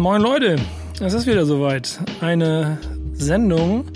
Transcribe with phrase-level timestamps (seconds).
[0.00, 0.54] Moin Leute,
[1.00, 1.98] es ist wieder soweit.
[2.20, 2.78] Eine
[3.14, 3.86] Sendung,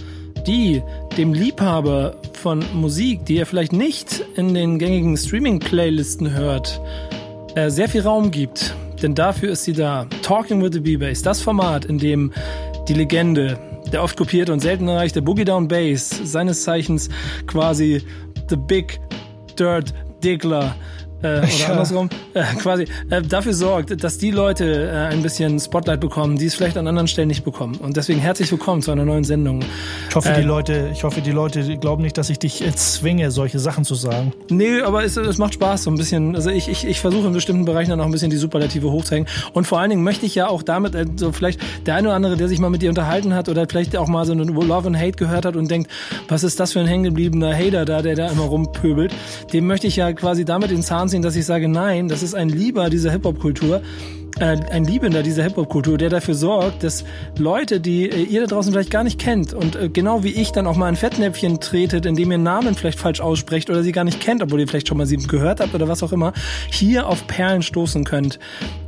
[0.49, 0.83] die
[1.17, 6.81] dem Liebhaber von Musik, die er vielleicht nicht in den gängigen Streaming-Playlisten hört,
[7.55, 8.75] äh, sehr viel Raum gibt.
[9.01, 10.07] Denn dafür ist sie da.
[10.23, 12.33] Talking with the B-Bass, das Format, in dem
[12.89, 13.57] die Legende,
[13.93, 17.11] der oft kopierte und selten erreichte Boogie Down Bass, seines Zeichens
[17.47, 18.03] quasi
[18.51, 18.99] The Big
[19.57, 19.95] Dirt
[20.25, 20.75] Diggler,
[21.23, 21.67] äh, oder ja.
[21.69, 26.47] andersrum, äh, quasi äh, dafür sorgt, dass die Leute äh, ein bisschen Spotlight bekommen, die
[26.47, 27.77] es vielleicht an anderen Stellen nicht bekommen.
[27.77, 29.65] Und deswegen herzlich willkommen zu einer neuen Sendung.
[30.09, 33.31] Ich hoffe, die äh, Leute, ich hoffe, die Leute glauben nicht, dass ich dich zwinge,
[33.31, 34.33] solche Sachen zu sagen.
[34.51, 36.35] Nee, aber es, es macht Spaß, so ein bisschen.
[36.35, 39.29] Also ich, ich, ich versuche in bestimmten Bereichen dann auch ein bisschen die Superlative hochzuhängen.
[39.53, 42.17] Und vor allen Dingen möchte ich ja auch damit, äh, so vielleicht der eine oder
[42.17, 44.89] andere, der sich mal mit dir unterhalten hat oder vielleicht auch mal so eine Love
[44.89, 45.91] and Hate gehört hat und denkt,
[46.29, 49.15] was ist das für ein hängengebliebener Hater da, der da immer rumpöbelt,
[49.53, 52.23] dem möchte ich ja quasi damit den Zahn ziehen, dass ich sage, nein, Nein, das
[52.23, 53.83] ist ein Lieber dieser Hip-Hop-Kultur,
[54.41, 57.05] äh, ein Liebender dieser Hip-Hop-Kultur, der dafür sorgt, dass
[57.37, 60.53] Leute, die äh, ihr da draußen vielleicht gar nicht kennt und äh, genau wie ich
[60.53, 64.05] dann auch mal ein Fettnäpfchen tretet, indem ihr Namen vielleicht falsch aussprecht oder sie gar
[64.05, 66.33] nicht kennt, obwohl ihr vielleicht schon mal sie gehört habt oder was auch immer,
[66.71, 68.39] hier auf Perlen stoßen könnt,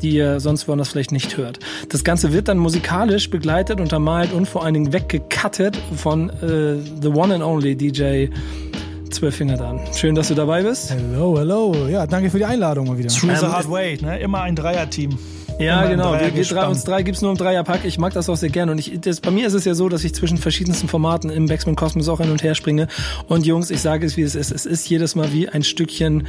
[0.00, 1.58] die ihr sonst woanders vielleicht nicht hört.
[1.90, 7.08] Das Ganze wird dann musikalisch begleitet, untermalt und vor allen Dingen weggecuttet von äh, The
[7.08, 8.28] One and Only DJ
[9.10, 9.80] zwölf Finger dran.
[9.94, 10.90] Schön, dass du dabei bist.
[10.90, 11.74] Hello, hello.
[11.88, 13.08] Ja, danke für die Einladung mal wieder.
[13.08, 14.18] Through the hard way, ne?
[14.18, 15.18] Immer ein Dreierteam.
[15.58, 16.12] Ja, genau.
[16.14, 17.84] Wir, wir drei, uns drei gibt's nur im Dreierpack.
[17.84, 18.72] Ich mag das auch sehr gerne.
[18.72, 21.46] Und ich, das, bei mir ist es ja so, dass ich zwischen verschiedensten Formaten im
[21.46, 22.88] Backspin Cosmos auch hin und her springe.
[23.28, 24.50] Und Jungs, ich sage es, wie es ist.
[24.50, 26.26] Es ist jedes Mal wie ein Stückchen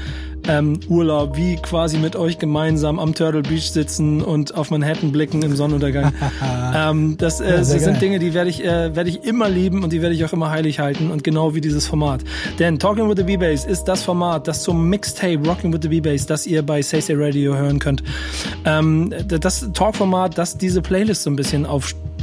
[0.48, 5.42] ähm, Urlaub, wie quasi mit euch gemeinsam am Turtle Beach sitzen und auf Manhattan blicken
[5.42, 6.14] im Sonnenuntergang.
[6.76, 7.98] ähm, das äh, ja, sind geil.
[8.00, 10.50] Dinge, die werde ich, äh, werde ich immer lieben und die werde ich auch immer
[10.50, 11.12] heilig halten.
[11.12, 12.24] Und genau wie dieses Format.
[12.60, 16.26] Denn Talking with the B-Bass ist das Format, das zum Mixtape Rocking with the B-Bass,
[16.26, 18.04] das ihr bei Say Say Radio hören könnt.
[18.66, 21.66] Ähm, das Talkformat, das diese Playlist so ein bisschen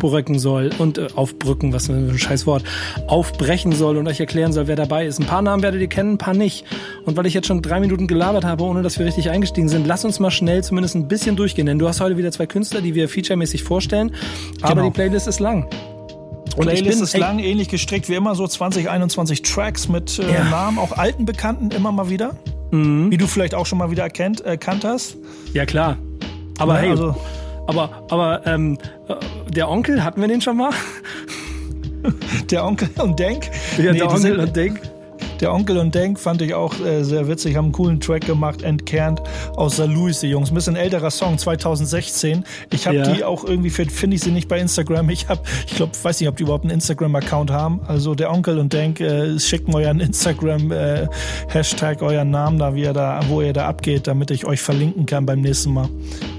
[0.03, 2.65] aufbrücken soll und äh, aufbrücken, was ein scheiß Wort,
[3.07, 5.21] aufbrechen soll und euch erklären soll, wer dabei ist.
[5.21, 6.65] Ein paar Namen werdet ihr kennen, ein paar nicht.
[7.05, 9.87] Und weil ich jetzt schon drei Minuten gelabert habe, ohne dass wir richtig eingestiegen sind,
[9.87, 11.67] lass uns mal schnell zumindest ein bisschen durchgehen.
[11.67, 14.13] Denn du hast heute wieder zwei Künstler, die wir featuremäßig vorstellen,
[14.61, 14.87] aber genau.
[14.87, 15.69] die Playlist ist lang.
[16.57, 20.45] Und Playlist ist lang, ähnlich gestrickt wie immer, so 20, 21 Tracks mit äh, ja.
[20.45, 22.37] Namen, auch alten Bekannten immer mal wieder.
[22.73, 23.11] Mhm.
[23.11, 25.17] Wie du vielleicht auch schon mal wieder erkennt, erkannt hast.
[25.55, 25.97] Ja, klar.
[26.59, 27.17] Aber ja, hey, also,
[27.67, 28.79] aber, aber ähm,
[29.09, 29.15] äh,
[29.51, 30.73] der Onkel, hatten wir den schon mal?
[32.51, 33.51] der Onkel und Denk?
[33.79, 34.81] Ja, nee, der Onkel und Denk.
[35.43, 38.63] Der Onkel und Denk fand ich auch äh, sehr witzig, haben einen coolen Track gemacht,
[38.63, 39.21] Entkernt
[39.57, 39.89] aus St.
[39.89, 40.53] Louis, die Jungs.
[40.53, 42.45] Ein bisschen älterer Song, 2016.
[42.71, 43.13] Ich habe ja.
[43.13, 45.11] die auch irgendwie, finde ich sie nicht bei Instagram.
[45.11, 47.81] Ich habe, ich glaube, weiß nicht, ob die überhaupt einen Instagram-Account haben.
[47.89, 52.83] Also der Onkel und Denk, äh, schickt mir euren Instagram-Hashtag, äh, euren Namen da, wie
[52.83, 55.89] ihr da, wo ihr da abgeht, damit ich euch verlinken kann beim nächsten Mal.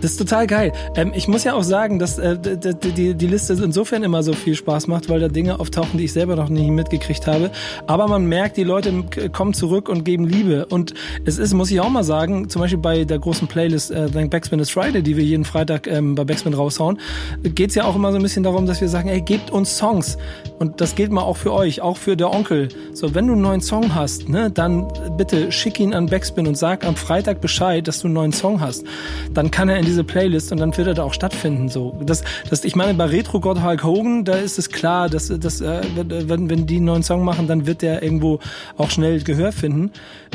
[0.02, 0.72] Das ist total geil.
[0.96, 4.32] Ähm, ich muss ja auch sagen, dass äh, die, die, die Liste insofern immer so
[4.32, 7.52] viel Spaß macht, weil da Dinge auftauchen, die ich selber noch nie mitgekriegt habe.
[7.86, 8.93] Aber man merkt, die Leute
[9.32, 10.66] kommen zurück und geben Liebe.
[10.68, 10.94] Und
[11.26, 14.60] es ist, muss ich auch mal sagen, zum Beispiel bei der großen Playlist äh, Backspin
[14.60, 17.00] is Friday, die wir jeden Freitag ähm, bei Backspin raushauen,
[17.44, 20.18] geht's ja auch immer so ein bisschen darum, dass wir sagen, ey, gebt uns Songs.
[20.64, 22.70] Und das gilt mal auch für euch, auch für der Onkel.
[22.94, 24.88] So, wenn du einen neuen Song hast, ne, dann
[25.18, 28.62] bitte schick ihn an Backspin und sag am Freitag Bescheid, dass du einen neuen Song
[28.62, 28.86] hast.
[29.34, 31.68] Dann kann er in diese Playlist und dann wird er da auch stattfinden.
[31.68, 35.28] So, das, das, ich meine, bei Retro God Hulk Hogan, da ist es klar, dass,
[35.28, 38.40] dass äh, wenn, wenn die einen neuen Song machen, dann wird der irgendwo
[38.78, 39.92] auch schnell Gehör finden.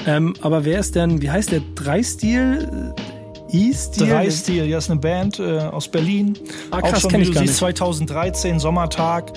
[0.06, 1.62] Ähm, aber wer ist denn, wie heißt der?
[1.74, 2.92] Dreistil?
[3.50, 4.08] E-Stil?
[4.08, 6.38] Dreistil, ja, ist eine Band äh, aus Berlin.
[6.70, 9.32] Ah, krass, auch schon, wie du siehst, 2013, Sommertag.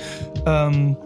[0.45, 0.97] Ähm,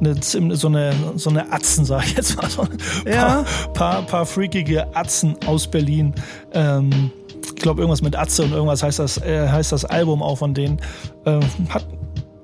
[0.00, 2.50] eine, so eine so eine Atzen, sag ich jetzt mal.
[2.50, 3.44] So ein ja.
[3.44, 6.14] paar, paar, paar freakige Atzen aus Berlin.
[6.52, 7.10] Ähm,
[7.44, 10.54] ich glaube, irgendwas mit Atze und irgendwas heißt das, äh, heißt das Album auch von
[10.54, 10.80] denen.
[11.24, 11.86] Äh, hat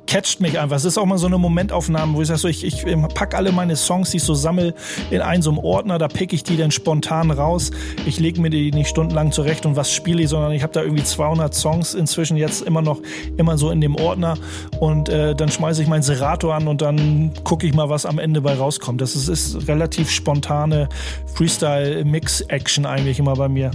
[0.08, 0.76] catcht mich einfach.
[0.76, 3.52] Es ist auch mal so eine Momentaufnahme, wo ich sage, so, ich, ich pack alle
[3.52, 4.74] meine Songs, die ich so sammel,
[5.10, 7.70] in einen so einem Ordner, da pick ich die dann spontan raus.
[8.06, 10.82] Ich lege mir die nicht stundenlang zurecht und was spiele ich, sondern ich habe da
[10.82, 13.00] irgendwie 200 Songs inzwischen jetzt immer noch
[13.36, 14.38] immer so in dem Ordner
[14.80, 18.18] und äh, dann schmeiße ich meinen Serato an und dann gucke ich mal, was am
[18.18, 19.02] Ende bei rauskommt.
[19.02, 20.88] Das ist, ist relativ spontane
[21.34, 23.72] Freestyle-Mix-Action eigentlich immer bei mir.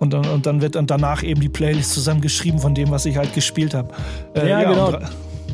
[0.00, 3.16] Und dann, und dann wird dann danach eben die Playlist zusammengeschrieben von dem, was ich
[3.18, 3.94] halt gespielt habe.
[4.34, 4.98] Äh, ja, ja, genau.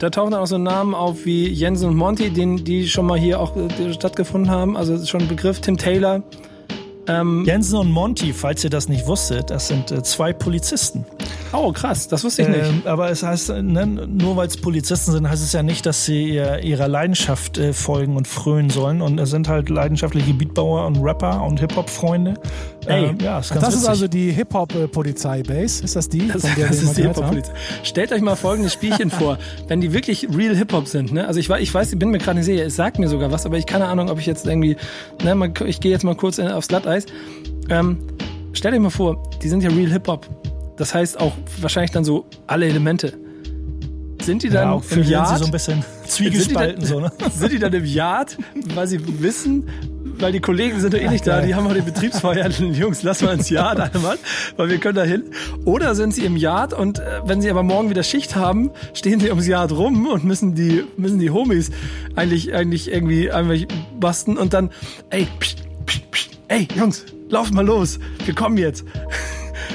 [0.01, 3.19] Da tauchen dann auch so Namen auf wie Jensen und Monty, den, die schon mal
[3.19, 4.75] hier auch äh, stattgefunden haben.
[4.75, 5.61] Also schon ein Begriff.
[5.61, 6.23] Tim Taylor.
[7.07, 11.05] Ähm, Jensen und Monty, falls ihr das nicht wusstet, das sind äh, zwei Polizisten.
[11.53, 12.65] Oh, krass, das wusste ich nicht.
[12.65, 16.05] Ähm, aber es heißt, ne, nur weil es Polizisten sind, heißt es ja nicht, dass
[16.05, 19.03] sie ihr, ihrer Leidenschaft äh, folgen und frönen sollen.
[19.03, 22.35] Und es sind halt leidenschaftliche Beatbauer und Rapper und Hip-Hop-Freunde.
[22.87, 23.83] Ey, ähm, ja, ist ganz das witzig.
[23.83, 25.85] ist also die Hip-Hop-Polizei-Base.
[25.85, 26.29] Ist das die?
[26.29, 27.53] Das, das ist die Hip-Hop-Polizei.
[27.83, 29.39] Stellt euch mal folgendes Spielchen vor.
[29.69, 31.27] Wenn die wirklich real Hip-Hop sind, ne?
[31.27, 33.45] Also ich, ich weiß, ich bin mir gerade nicht sicher, es sagt mir sogar was,
[33.45, 34.77] aber ich keine Ahnung, ob ich jetzt irgendwie,
[35.23, 37.07] ne, ich gehe jetzt mal kurz aufs Glatteis.
[37.69, 37.99] Ähm,
[38.53, 40.29] stellt euch mal vor, die sind ja real Hip-Hop.
[40.81, 43.13] Das heißt auch wahrscheinlich dann so alle Elemente.
[44.23, 45.39] Sind die dann ja, im Yard?
[45.39, 47.13] so ein bisschen zwiegespalten, so, ne?
[47.35, 48.39] Sind die dann im Yard,
[48.75, 49.69] weil sie wissen,
[50.19, 52.49] weil die Kollegen sind doch eh nicht da, die haben auch die Betriebsfeier.
[52.73, 54.17] Jungs, lass mal ins Yard einmal,
[54.57, 55.25] weil wir können da hin.
[55.67, 59.21] Oder sind sie im Yard und äh, wenn sie aber morgen wieder Schicht haben, stehen
[59.21, 61.71] sie ums Yard rum und müssen die, müssen die Homies
[62.17, 63.55] eigentlich, eigentlich irgendwie einfach
[63.99, 64.71] basten und dann,
[65.11, 68.87] ey, pst, pst, pst, ey, Jungs, lauf mal los, wir kommen jetzt.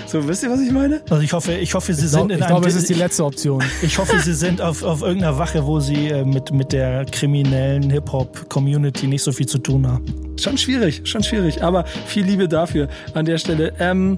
[0.08, 1.02] So, wisst ihr, was ich meine?
[1.10, 2.94] Also ich hoffe, ich hoffe, Sie ich sind glaub, in Ich glaube, es ist die
[2.94, 3.64] letzte Option.
[3.82, 7.90] Ich hoffe, Sie sind auf, auf irgendeiner Wache, wo Sie äh, mit, mit der kriminellen
[7.90, 10.06] Hip-Hop-Community nicht so viel zu tun haben.
[10.40, 13.74] Schon schwierig, schon schwierig, aber viel Liebe dafür an der Stelle.
[13.80, 14.18] Ähm,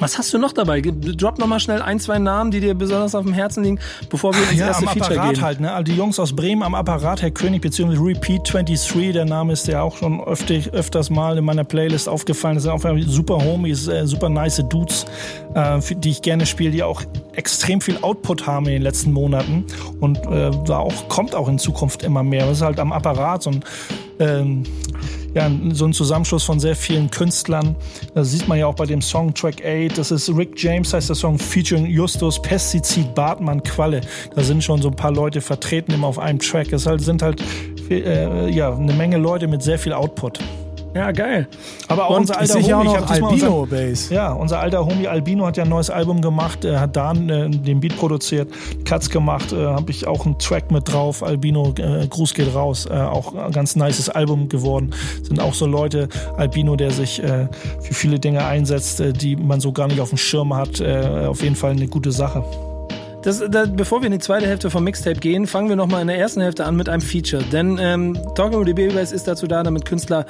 [0.00, 0.80] was hast du noch dabei?
[0.80, 4.34] Drop noch mal schnell ein, zwei Namen, die dir besonders auf dem Herzen liegen, bevor
[4.34, 5.44] wir ins ja, erste am Feature Apparat gehen.
[5.44, 5.72] halt, ne?
[5.72, 7.96] Also die Jungs aus Bremen am Apparat, Herr König bzw.
[7.96, 12.54] Repeat 23, der Name ist ja auch schon öfter, öfters mal in meiner Playlist aufgefallen.
[12.56, 15.06] Das sind auch super Homies, äh, super nice Dudes,
[15.54, 17.02] äh, die ich gerne spiele, die auch
[17.34, 19.64] extrem viel Output haben in den letzten Monaten
[20.00, 22.46] und äh, da auch kommt auch in Zukunft immer mehr.
[22.46, 23.64] Das ist halt am Apparat und
[24.20, 24.62] ähm,
[25.34, 27.76] ja, so ein Zusammenschluss von sehr vielen Künstlern.
[28.14, 29.96] Das sieht man ja auch bei dem Song Track 8.
[29.96, 34.00] Das ist Rick James, heißt der Song, featuring Justus, Pestizid, Bartmann, Qualle.
[34.34, 36.72] Da sind schon so ein paar Leute vertreten immer auf einem Track.
[36.72, 37.42] Es halt, sind halt
[37.90, 40.40] äh, ja, eine Menge Leute mit sehr viel Output.
[40.94, 41.46] Ja, geil.
[41.88, 44.10] Aber auch und unser alter Homie, auch noch Albino unser, Bass.
[44.10, 47.48] Ja, unser alter Homie Albino hat ja ein neues Album gemacht, er hat da äh,
[47.48, 48.48] den Beat produziert,
[48.84, 51.22] Cuts gemacht, äh, habe ich auch einen Track mit drauf.
[51.22, 54.90] Albino, äh, Gruß geht raus, äh, auch ein ganz nices Album geworden.
[55.22, 57.46] Sind auch so Leute, Albino, der sich äh,
[57.80, 60.80] für viele Dinge einsetzt, äh, die man so gar nicht auf dem Schirm hat.
[60.80, 62.44] Äh, auf jeden Fall eine gute Sache.
[63.22, 66.06] Das, da, bevor wir in die zweite Hälfte vom Mixtape gehen, fangen wir nochmal in
[66.06, 67.42] der ersten Hälfte an mit einem Feature.
[67.42, 70.24] Denn ähm, Talking with the Babybase ist dazu da, damit Künstler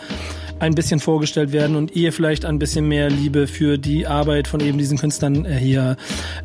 [0.61, 4.61] ein bisschen vorgestellt werden und ihr vielleicht ein bisschen mehr Liebe für die Arbeit von
[4.61, 5.97] eben diesen Künstlern äh, hier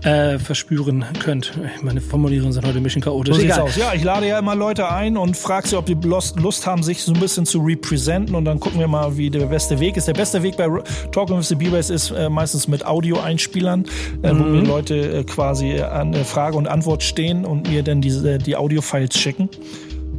[0.03, 1.53] äh, verspüren könnt.
[1.81, 3.35] Meine Formulierungen sind heute ein bisschen chaotisch.
[3.35, 3.61] So Egal.
[3.61, 3.75] Aus.
[3.75, 7.03] Ja, ich lade ja immer Leute ein und frage sie, ob die Lust, haben, sich
[7.03, 10.07] so ein bisschen zu representen und dann gucken wir mal, wie der beste Weg ist.
[10.07, 10.67] Der beste Weg bei
[11.11, 13.85] Talking with the Babybase ist äh, meistens mit Audio-Einspielern,
[14.23, 14.39] äh, mhm.
[14.39, 18.37] wo mir Leute äh, quasi an äh, Frage und Antwort stehen und mir dann diese,
[18.37, 19.47] die Audio-Files schicken.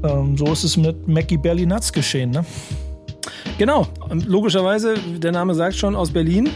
[0.03, 2.43] Ähm, so ist es mit Mackie Belly Nuts geschehen, ne?
[3.59, 3.87] Genau,
[4.27, 6.49] logischerweise, der Name sagt schon, aus Berlin.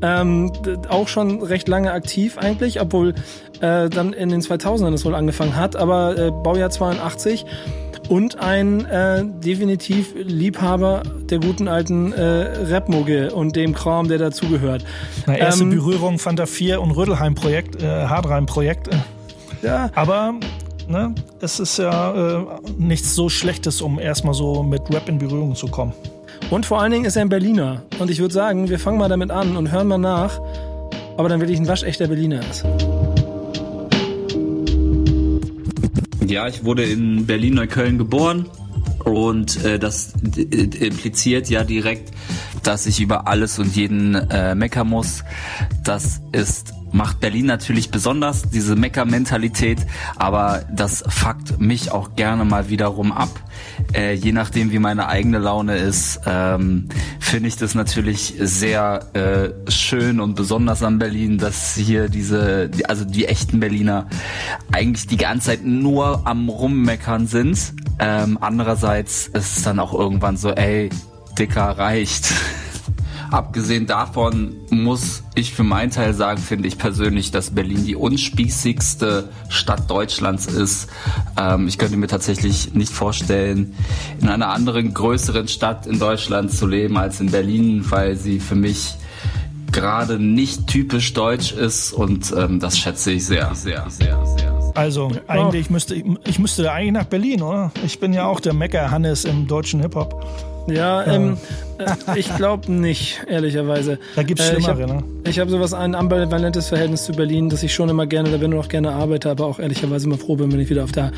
[0.00, 0.50] Ähm,
[0.88, 3.10] auch schon recht lange aktiv eigentlich, obwohl
[3.60, 7.44] äh, dann in den 2000ern es wohl angefangen hat, aber äh, Baujahr 82
[8.12, 14.84] und ein äh, definitiv Liebhaber der guten alten äh, Rapmucke und dem Kram, der dazugehört.
[15.26, 18.90] Na, erste ähm, Berührung Fanta 4 und Rödelheim-Projekt, äh, Hardreim-Projekt.
[19.62, 19.88] Ja.
[19.94, 20.34] Aber
[20.86, 22.44] ne, es ist ja äh,
[22.76, 25.94] nichts so Schlechtes, um erstmal so mit Rap in Berührung zu kommen.
[26.50, 27.80] Und vor allen Dingen ist er ein Berliner.
[27.98, 30.38] Und ich würde sagen, wir fangen mal damit an und hören mal nach,
[31.16, 32.62] aber dann wirklich ein waschechter Berliner ist.
[36.26, 38.48] Ja, ich wurde in Berlin-Neukölln geboren
[39.04, 42.12] und äh, das impliziert ja direkt,
[42.62, 45.24] dass ich über alles und jeden äh, meckern muss.
[45.84, 49.78] Das ist macht Berlin natürlich besonders, diese Mecker-Mentalität,
[50.16, 53.30] aber das fuckt mich auch gerne mal wiederum ab.
[53.94, 59.70] Äh, je nachdem, wie meine eigene Laune ist, ähm, finde ich das natürlich sehr äh,
[59.70, 64.06] schön und besonders an Berlin, dass hier diese, also die echten Berliner
[64.70, 67.74] eigentlich die ganze Zeit nur am Rummeckern sind.
[67.98, 70.90] Ähm, andererseits ist es dann auch irgendwann so, ey,
[71.38, 72.32] Dicker reicht.
[73.32, 79.30] Abgesehen davon muss ich für meinen Teil sagen, finde ich persönlich, dass Berlin die unspießigste
[79.48, 80.90] Stadt Deutschlands ist.
[81.40, 83.74] Ähm, ich könnte mir tatsächlich nicht vorstellen,
[84.20, 88.54] in einer anderen größeren Stadt in Deutschland zu leben als in Berlin, weil sie für
[88.54, 88.96] mich
[89.72, 94.72] gerade nicht typisch deutsch ist und ähm, das schätze ich sehr, sehr, sehr, sehr.
[94.74, 97.72] Also eigentlich müsste ich, ich müsste eigentlich nach Berlin, oder?
[97.82, 100.22] Ich bin ja auch der Mecker Hannes im deutschen Hip Hop.
[100.68, 101.36] Ja, ähm, Äh,
[102.16, 103.98] ich glaube nicht, ehrlicherweise.
[104.16, 105.04] Da gibt es äh, Schlimmere, ne?
[105.24, 108.52] Ich habe sowas, ein ambivalentes Verhältnis zu Berlin, dass ich schon immer gerne, da bin
[108.52, 111.12] und auch gerne arbeite, aber auch ehrlicherweise immer froh bin, wenn ich wieder auf der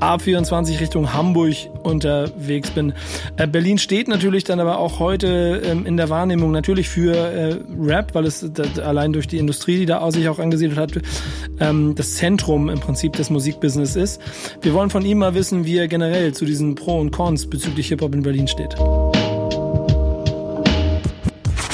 [0.00, 2.94] A24 Richtung Hamburg unterwegs bin.
[3.36, 7.56] Äh, Berlin steht natürlich dann aber auch heute ähm, in der Wahrnehmung natürlich für äh,
[7.78, 8.44] Rap, weil es
[8.80, 10.92] allein durch die Industrie, die da sich auch angesiedelt hat,
[11.60, 14.20] ähm, das Zentrum im Prinzip des Musikbusiness ist.
[14.62, 17.88] Wir wollen von ihm mal wissen, wie er generell zu diesen Pro und Cons bezüglich
[17.88, 18.74] Hip-Hop in Berlin steht.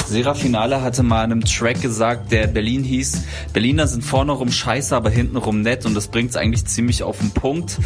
[0.06, 4.94] Serafinale hatte mal in einem Track gesagt, der Berlin hieß, Berliner sind vorne rum scheiße,
[4.94, 7.78] aber hinten rum nett und das bringt es eigentlich ziemlich auf den Punkt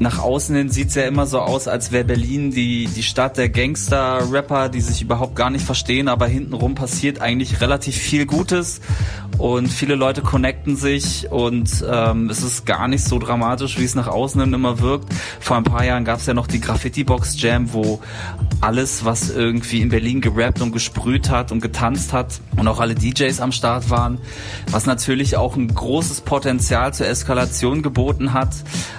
[0.00, 3.50] nach außen hin sieht's ja immer so aus, als wäre Berlin die, die Stadt der
[3.50, 8.80] Gangster-Rapper, die sich überhaupt gar nicht verstehen, aber hintenrum passiert eigentlich relativ viel Gutes
[9.36, 13.94] und viele Leute connecten sich und ähm, es ist gar nicht so dramatisch, wie es
[13.94, 15.12] nach außen hin immer wirkt.
[15.38, 18.00] Vor ein paar Jahren gab's ja noch die Graffiti-Box-Jam, wo
[18.60, 22.94] alles, was irgendwie in Berlin gerappt und gesprüht hat und getanzt hat und auch alle
[22.94, 24.18] DJs am Start waren,
[24.70, 28.54] was natürlich auch ein großes Potenzial zur Eskalation geboten hat,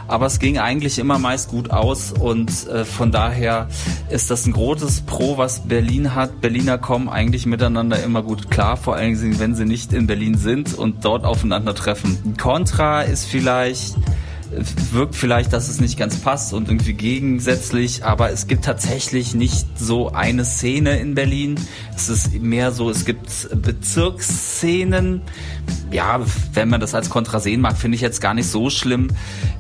[0.08, 3.70] aber es ging eigentlich eigentlich immer meist gut aus und äh, von daher
[4.10, 6.42] ist das ein großes Pro, was Berlin hat.
[6.42, 10.38] Berliner kommen eigentlich miteinander immer gut klar, vor allen Dingen, wenn sie nicht in Berlin
[10.38, 12.36] sind und dort aufeinandertreffen.
[12.38, 13.96] Contra ist vielleicht
[14.92, 19.80] wirkt vielleicht, dass es nicht ganz passt und irgendwie gegensätzlich, aber es gibt tatsächlich nicht
[19.80, 21.56] so eine Szene in Berlin.
[21.96, 25.22] Es ist mehr so, es gibt Bezirksszenen.
[25.90, 26.20] Ja,
[26.54, 29.08] wenn man das als Kontra sehen mag, finde ich jetzt gar nicht so schlimm.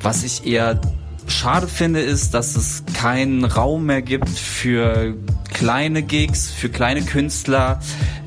[0.02, 0.82] Was ich eher
[1.28, 5.16] schade finde, ist, dass es keinen Raum mehr gibt für
[5.54, 7.80] kleine Gigs, für kleine Künstler.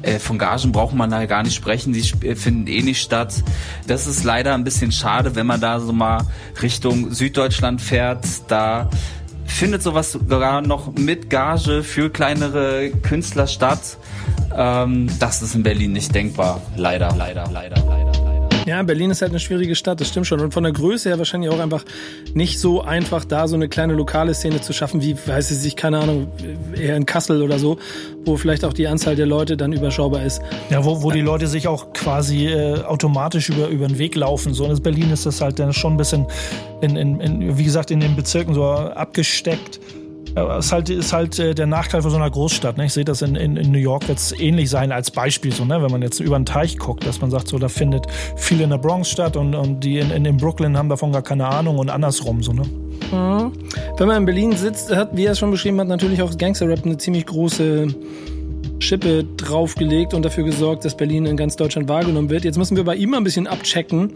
[0.03, 2.03] Äh, von Gagen braucht man da gar nicht sprechen, die
[2.35, 3.43] finden eh nicht statt.
[3.87, 6.23] Das ist leider ein bisschen schade, wenn man da so mal
[6.63, 8.27] Richtung Süddeutschland fährt.
[8.49, 8.91] Da
[9.47, 13.99] findet sowas sogar noch mit Gage für kleinere Künstler statt.
[14.57, 16.61] Ähm, das ist in Berlin nicht denkbar.
[16.77, 18.04] Leider, leider, leider, leider.
[18.67, 20.41] Ja, Berlin ist halt eine schwierige Stadt, das stimmt schon.
[20.41, 21.85] Und von der Größe her wahrscheinlich auch einfach
[22.33, 25.77] nicht so einfach, da so eine kleine lokale Szene zu schaffen, wie, weiß ich nicht,
[25.77, 26.29] keine Ahnung,
[26.75, 27.79] eher in Kassel oder so,
[28.25, 30.41] wo vielleicht auch die Anzahl der Leute dann überschaubar ist.
[30.71, 34.55] Ja, wo, wo die Leute sich auch quasi äh, automatisch über, über den Weg laufen.
[34.55, 36.27] So in Berlin ist das halt dann schon ein bisschen,
[36.81, 39.79] in, in, in, wie gesagt, in den Bezirken so abgesteckt.
[40.37, 42.77] Ja, ist halt, ist halt äh, der Nachteil von so einer Großstadt.
[42.77, 42.87] Ne?
[42.87, 45.81] Ich sehe das in, in, in New York jetzt ähnlich sein als Beispiel, so, ne?
[45.81, 48.71] wenn man jetzt über den Teich guckt, dass man sagt, so da findet viel in
[48.71, 51.79] der Bronx statt und, und die in, in, in Brooklyn haben davon gar keine Ahnung
[51.79, 52.43] und andersrum.
[52.43, 52.63] So, ne?
[53.13, 53.53] Mhm.
[53.97, 56.85] Wenn man in Berlin sitzt, hat, wie er es schon beschrieben hat, natürlich auch Gangster-Rap
[56.85, 57.95] eine ziemlich große
[58.81, 62.45] Schippe draufgelegt und dafür gesorgt, dass Berlin in ganz Deutschland wahrgenommen wird.
[62.45, 64.13] Jetzt müssen wir bei ihm mal ein bisschen abchecken,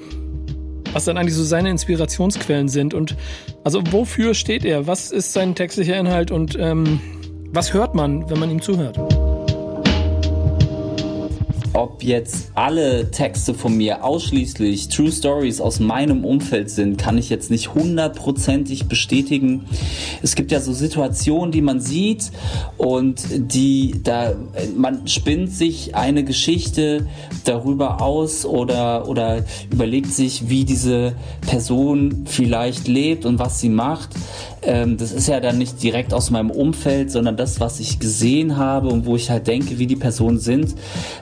[0.92, 2.94] was dann eigentlich so seine Inspirationsquellen sind.
[2.94, 3.16] Und
[3.64, 4.86] also wofür steht er?
[4.86, 7.00] Was ist sein textlicher Inhalt und ähm,
[7.50, 8.98] was hört man, wenn man ihm zuhört?
[11.78, 17.30] Ob jetzt alle Texte von mir ausschließlich True Stories aus meinem Umfeld sind, kann ich
[17.30, 19.66] jetzt nicht hundertprozentig bestätigen.
[20.20, 22.32] Es gibt ja so Situationen, die man sieht
[22.78, 24.34] und die da
[24.76, 27.06] man spinnt sich eine Geschichte
[27.44, 34.10] darüber aus oder oder überlegt sich, wie diese Person vielleicht lebt und was sie macht.
[34.62, 38.56] Ähm, das ist ja dann nicht direkt aus meinem Umfeld, sondern das, was ich gesehen
[38.56, 40.74] habe und wo ich halt denke, wie die Personen sind.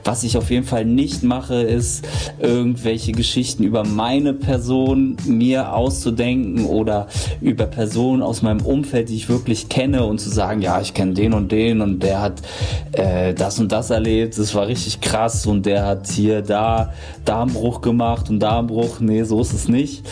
[0.04, 2.06] Was ich auf jeden Fall nicht mache, ist
[2.38, 7.08] irgendwelche Geschichten über meine Person mir auszudenken oder
[7.40, 11.14] über Personen aus meinem Umfeld, die ich wirklich kenne und zu sagen, ja, ich kenne
[11.14, 12.42] den und den und der hat
[12.92, 16.92] äh, das und das erlebt, das war richtig krass und der hat hier da
[17.24, 19.00] Darmbruch gemacht und Darmbruch.
[19.00, 20.04] Nee, so ist es nicht.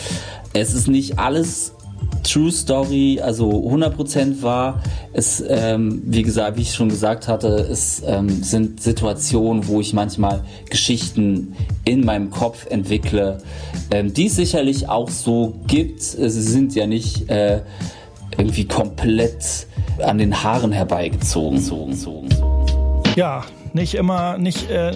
[0.53, 1.74] Es ist nicht alles
[2.23, 4.81] True Story, also 100% war.
[5.13, 9.93] Es, ähm, wie gesagt, wie ich schon gesagt hatte, es ähm, sind Situationen, wo ich
[9.93, 13.37] manchmal Geschichten in meinem Kopf entwickle,
[13.91, 16.01] ähm, die es sicherlich auch so gibt.
[16.01, 17.61] Sie sind ja nicht äh,
[18.37, 19.67] irgendwie komplett
[20.01, 21.59] an den Haaren herbeigezogen.
[23.15, 24.69] Ja, nicht immer, nicht.
[24.69, 24.93] Äh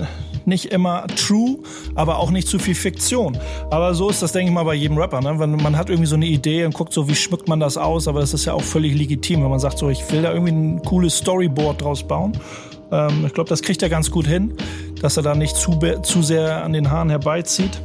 [0.49, 1.59] nicht immer true,
[1.95, 3.37] aber auch nicht zu viel Fiktion.
[3.71, 5.21] Aber so ist das, denke ich mal, bei jedem Rapper.
[5.21, 5.39] Ne?
[5.39, 8.07] Wenn man hat irgendwie so eine Idee und guckt so, wie schmückt man das aus,
[8.07, 10.51] aber das ist ja auch völlig legitim, wenn man sagt, so, ich will da irgendwie
[10.51, 12.33] ein cooles Storyboard draus bauen.
[12.91, 14.53] Ähm, ich glaube, das kriegt er ganz gut hin,
[15.01, 17.81] dass er da nicht zu, zu sehr an den Haaren herbeizieht.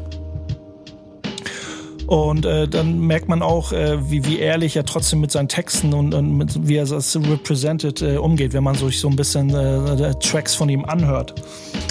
[2.07, 5.95] Und äh, dann merkt man auch, äh, wie, wie ehrlich er trotzdem mit seinen Texten
[5.95, 9.51] und, und mit, wie er das represented äh, umgeht, wenn man sich so ein bisschen
[9.51, 11.35] äh, Tracks von ihm anhört.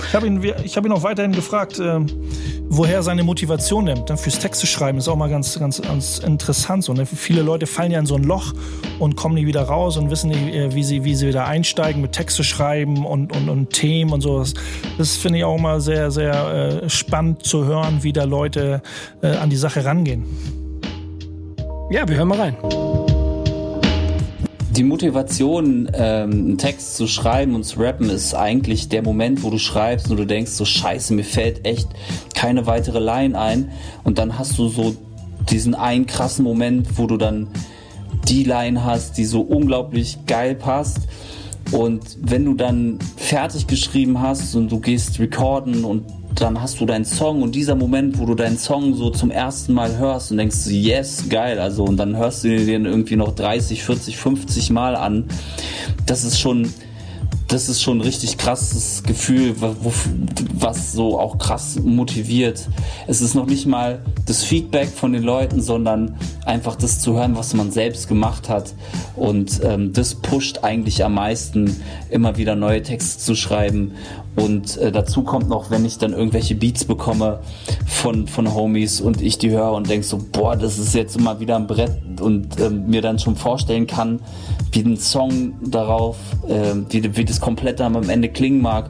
[0.07, 1.99] Ich habe ihn, hab ihn auch weiterhin gefragt, äh,
[2.69, 4.09] woher seine Motivation nimmt.
[4.09, 6.83] Dann fürs Texte schreiben ist auch mal ganz, ganz, ganz interessant.
[6.83, 7.05] So, ne?
[7.05, 8.53] Viele Leute fallen ja in so ein Loch
[8.99, 12.01] und kommen nie wieder raus und wissen nicht, äh, wie sie, wie sie wieder einsteigen
[12.01, 14.53] mit Texte schreiben und, und, und Themen und sowas.
[14.97, 18.81] Das finde ich auch mal sehr, sehr äh, spannend zu hören, wie da Leute
[19.21, 20.02] äh, an die Sache rangehen.
[21.89, 22.57] Ja, wir hören mal rein
[24.75, 29.49] die Motivation, ähm, einen Text zu schreiben und zu rappen, ist eigentlich der Moment, wo
[29.49, 31.87] du schreibst und du denkst, so scheiße, mir fällt echt
[32.33, 33.71] keine weitere Line ein.
[34.03, 34.95] Und dann hast du so
[35.49, 37.47] diesen einen krassen Moment, wo du dann
[38.27, 41.01] die Line hast, die so unglaublich geil passt.
[41.71, 46.05] Und wenn du dann fertig geschrieben hast und du gehst recorden und
[46.35, 49.73] dann hast du deinen Song und dieser Moment, wo du deinen Song so zum ersten
[49.73, 53.83] Mal hörst und denkst, yes, geil, also und dann hörst du den irgendwie noch 30,
[53.83, 55.25] 40, 50 Mal an,
[56.05, 56.69] das ist schon,
[57.47, 59.55] das ist schon ein richtig krasses Gefühl,
[60.53, 62.67] was so auch krass motiviert.
[63.05, 67.35] Es ist noch nicht mal das Feedback von den Leuten, sondern einfach das zu hören,
[67.35, 68.73] was man selbst gemacht hat.
[69.15, 73.91] Und ähm, das pusht eigentlich am meisten, immer wieder neue Texte zu schreiben.
[74.35, 77.39] Und äh, dazu kommt noch, wenn ich dann irgendwelche Beats bekomme
[77.85, 81.39] von, von Homies und ich die höre und denk so, boah, das ist jetzt immer
[81.39, 84.19] wieder ein Brett und äh, mir dann schon vorstellen kann,
[84.71, 88.89] wie ein Song darauf, äh, wie, wie das komplett dann am Ende klingen mag,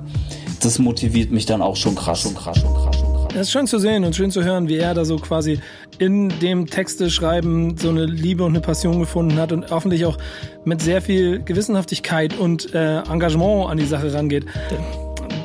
[0.62, 2.98] das motiviert mich dann auch schon krass und krass und krass.
[3.02, 3.34] Und krass.
[3.36, 5.60] Es ist schön zu sehen und schön zu hören, wie er da so quasi
[5.98, 10.18] in dem Texte schreiben so eine Liebe und eine Passion gefunden hat und hoffentlich auch
[10.66, 14.46] mit sehr viel Gewissenhaftigkeit und äh, Engagement an die Sache rangeht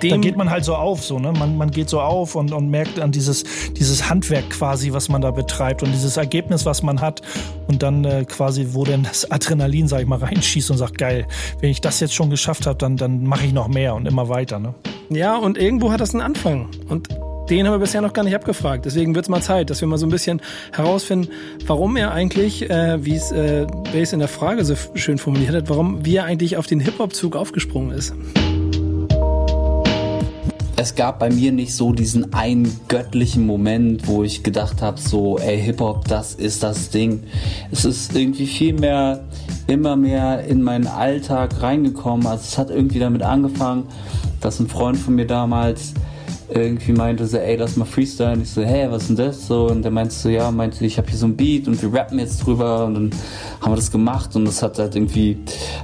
[0.03, 0.11] dem.
[0.11, 1.33] Da geht man halt so auf, so, ne?
[1.33, 5.21] Man, man geht so auf und, und merkt an dieses, dieses Handwerk quasi, was man
[5.21, 7.23] da betreibt und dieses Ergebnis, was man hat.
[7.67, 11.27] Und dann äh, quasi, wo denn das Adrenalin, sag ich mal, reinschießt und sagt, geil,
[11.61, 14.29] wenn ich das jetzt schon geschafft habe, dann, dann mache ich noch mehr und immer
[14.29, 14.75] weiter, ne?
[15.11, 16.69] Ja, und irgendwo hat das einen Anfang.
[16.89, 17.09] Und
[17.49, 18.85] den haben wir bisher noch gar nicht abgefragt.
[18.85, 21.29] Deswegen wird es mal Zeit, dass wir mal so ein bisschen herausfinden,
[21.67, 25.69] warum er eigentlich, äh, wie es äh, Base in der Frage so schön formuliert hat,
[25.71, 28.15] warum wie er eigentlich auf den Hip-Hop-Zug aufgesprungen ist
[30.81, 35.37] es gab bei mir nicht so diesen einen göttlichen Moment, wo ich gedacht habe, so,
[35.37, 37.25] ey, Hip-Hop, das ist das Ding.
[37.73, 39.25] Es ist irgendwie viel mehr,
[39.67, 42.29] immer mehr in meinen Alltag reingekommen.
[42.29, 43.89] Also es hat irgendwie damit angefangen,
[44.41, 45.95] dass ein Freund von mir damals
[46.49, 48.43] irgendwie meinte so, ey, lass mal freestylen.
[48.43, 49.47] Ich so, hey, was ist denn das?
[49.47, 51.93] So, und der meinte so, ja, meinte, ich habe hier so ein Beat und wir
[51.93, 52.85] rappen jetzt drüber.
[52.85, 53.11] Und dann
[53.61, 55.39] haben wir das gemacht und das hat halt irgendwie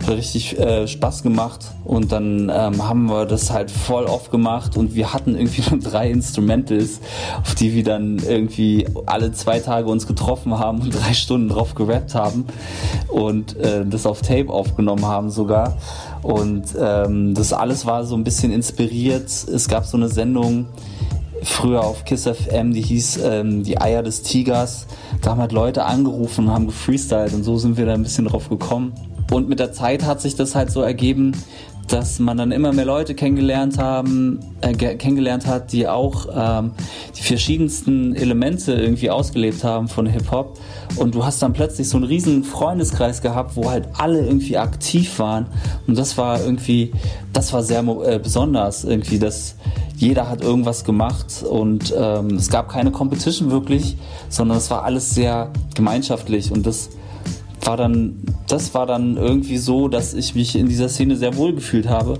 [0.08, 1.60] richtig äh, Spaß gemacht.
[1.84, 4.76] Und dann ähm, haben wir das halt voll oft gemacht.
[4.76, 7.00] Und wir hatten irgendwie nur drei Instrumentals,
[7.40, 11.74] auf die wir dann irgendwie alle zwei Tage uns getroffen haben und drei Stunden drauf
[11.74, 12.46] gerappt haben.
[13.09, 15.76] Und äh, das auf Tape aufgenommen haben sogar
[16.24, 19.28] und ähm, das alles war so ein bisschen inspiriert.
[19.28, 20.68] Es gab so eine Sendung
[21.42, 24.87] früher auf Kiss FM, die hieß ähm, Die Eier des Tigers.
[25.20, 28.24] Da haben halt Leute angerufen und haben gefreestylt und so sind wir da ein bisschen
[28.24, 28.94] drauf gekommen.
[29.30, 31.32] Und mit der Zeit hat sich das halt so ergeben,
[31.88, 36.73] dass man dann immer mehr Leute kennengelernt haben, äh, kennengelernt hat, die auch ähm,
[37.16, 40.59] die verschiedensten Elemente irgendwie ausgelebt haben von Hip Hop.
[40.97, 45.18] Und du hast dann plötzlich so einen riesen Freundeskreis gehabt, wo halt alle irgendwie aktiv
[45.18, 45.47] waren.
[45.87, 46.92] Und das war irgendwie,
[47.33, 49.57] das war sehr äh, besonders irgendwie, dass
[49.97, 53.97] jeder hat irgendwas gemacht und ähm, es gab keine Competition wirklich,
[54.29, 56.90] sondern es war alles sehr gemeinschaftlich und das
[57.62, 61.54] war dann, das war dann irgendwie so, dass ich mich in dieser Szene sehr wohl
[61.54, 62.18] gefühlt habe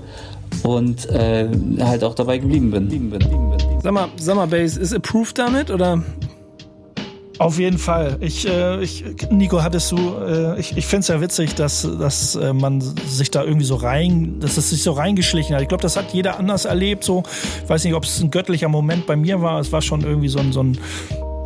[0.63, 2.83] und äh, halt auch dabei geblieben bin.
[2.83, 3.81] Geblieben bin, geblieben bin.
[3.81, 6.01] Sag mal, Summer Base ist approved damit oder?
[7.37, 8.17] Auf jeden Fall.
[8.21, 12.35] Ich, äh, ich, Nico, hattest du, äh, ich, ich finde es ja witzig, dass, dass
[12.35, 15.61] äh, man sich da irgendwie so rein, dass es sich so reingeschlichen hat.
[15.61, 17.03] Ich glaube, das hat jeder anders erlebt.
[17.03, 17.23] So,
[17.63, 19.59] ich weiß nicht, ob es ein göttlicher Moment bei mir war.
[19.59, 20.77] Es war schon irgendwie so ein, so ein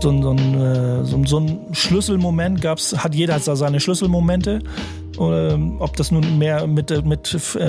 [0.01, 3.79] so ein, so ein, äh, so ein, so ein Schlüsselmoment gab's, hat jeder da seine
[3.79, 4.59] Schlüsselmomente.
[5.17, 7.67] Oder, ähm, ob das nun mehr mit, äh, mit äh,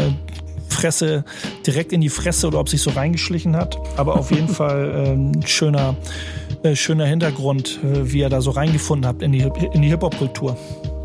[0.69, 1.25] Fresse
[1.67, 3.79] direkt in die Fresse oder ob sich so reingeschlichen hat.
[3.97, 5.97] Aber auf jeden Fall ein schöner,
[6.63, 9.41] äh, schöner Hintergrund, äh, wie er da so reingefunden hat in die,
[9.73, 10.57] in die Hip-Hop-Kultur.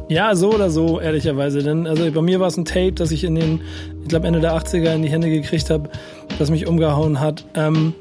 [0.08, 1.64] Ja, so oder so, ehrlicherweise.
[1.64, 3.62] Denn also bei mir war es ein Tape, das ich in den,
[4.04, 5.90] ich glaube Ende der 80er in die Hände gekriegt habe,
[6.38, 7.44] das mich umgehauen hat.
[7.56, 7.94] Ähm,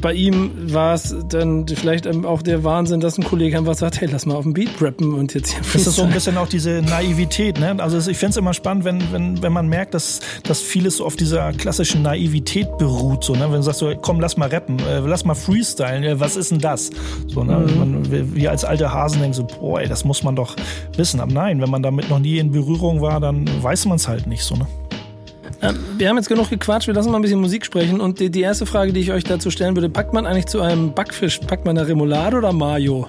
[0.00, 4.08] bei ihm war es dann vielleicht auch der Wahnsinn, dass ein Kollege einfach sagt, hey,
[4.10, 6.48] lass mal auf den Beat rappen und jetzt hier Das ist so ein bisschen auch
[6.48, 7.76] diese Naivität, ne?
[7.78, 11.16] Also ich finde es immer spannend, wenn, wenn, wenn man merkt, dass, dass vieles auf
[11.16, 13.44] dieser klassischen Naivität beruht, so, ne?
[13.44, 16.50] Wenn du sagst so, komm, lass mal rappen, äh, lass mal freestylen, äh, was ist
[16.50, 16.90] denn das?
[17.26, 17.56] So, ne?
[17.58, 17.78] Mhm.
[17.78, 20.56] Man, wir als alte Hasen denken so, boah, ey, das muss man doch
[20.96, 21.20] wissen.
[21.20, 24.26] Aber nein, wenn man damit noch nie in Berührung war, dann weiß man es halt
[24.26, 24.66] nicht so, ne?
[25.60, 28.00] Ähm, wir haben jetzt genug gequatscht, wir lassen mal ein bisschen Musik sprechen.
[28.00, 30.60] Und die, die erste Frage, die ich euch dazu stellen würde, packt man eigentlich zu
[30.60, 33.08] einem Backfisch, packt man da Remoulade oder Mayo?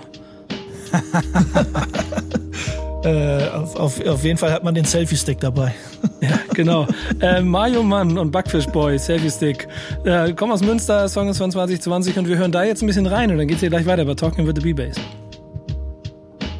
[3.03, 5.75] äh, auf, auf, auf jeden Fall hat man den Selfie-Stick dabei.
[6.21, 6.87] ja, genau.
[7.21, 9.67] Äh, Mario Mann und Backfish Boy, Selfie-Stick.
[10.03, 13.05] Äh, kommen aus Münster, Song ist von 2020 und wir hören da jetzt ein bisschen
[13.05, 14.95] rein und dann geht's hier gleich weiter bei Talking with the B-Bass.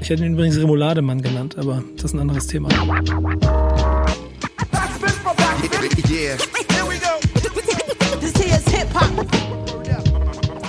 [0.02, 2.70] Ich hätte ihn übrigens Remoulademann genannt, aber das ist ein anderes Thema.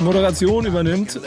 [0.01, 1.21] Moderation übernimmt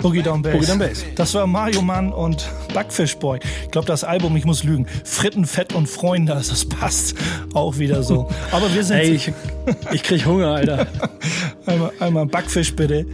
[0.00, 0.52] Boogie Down Bass.
[0.52, 1.04] Boogie Down Bass.
[1.14, 3.40] Das war Mario Mann und Backfish Boy.
[3.64, 7.16] Ich glaube, das Album, ich muss lügen, Fritten, Fett und Freunde, das passt
[7.52, 8.28] auch wieder so.
[8.50, 8.98] Aber wir sind...
[8.98, 9.32] Ey, ich,
[9.92, 10.86] ich krieg Hunger, Alter.
[11.66, 13.06] einmal, einmal Backfisch bitte.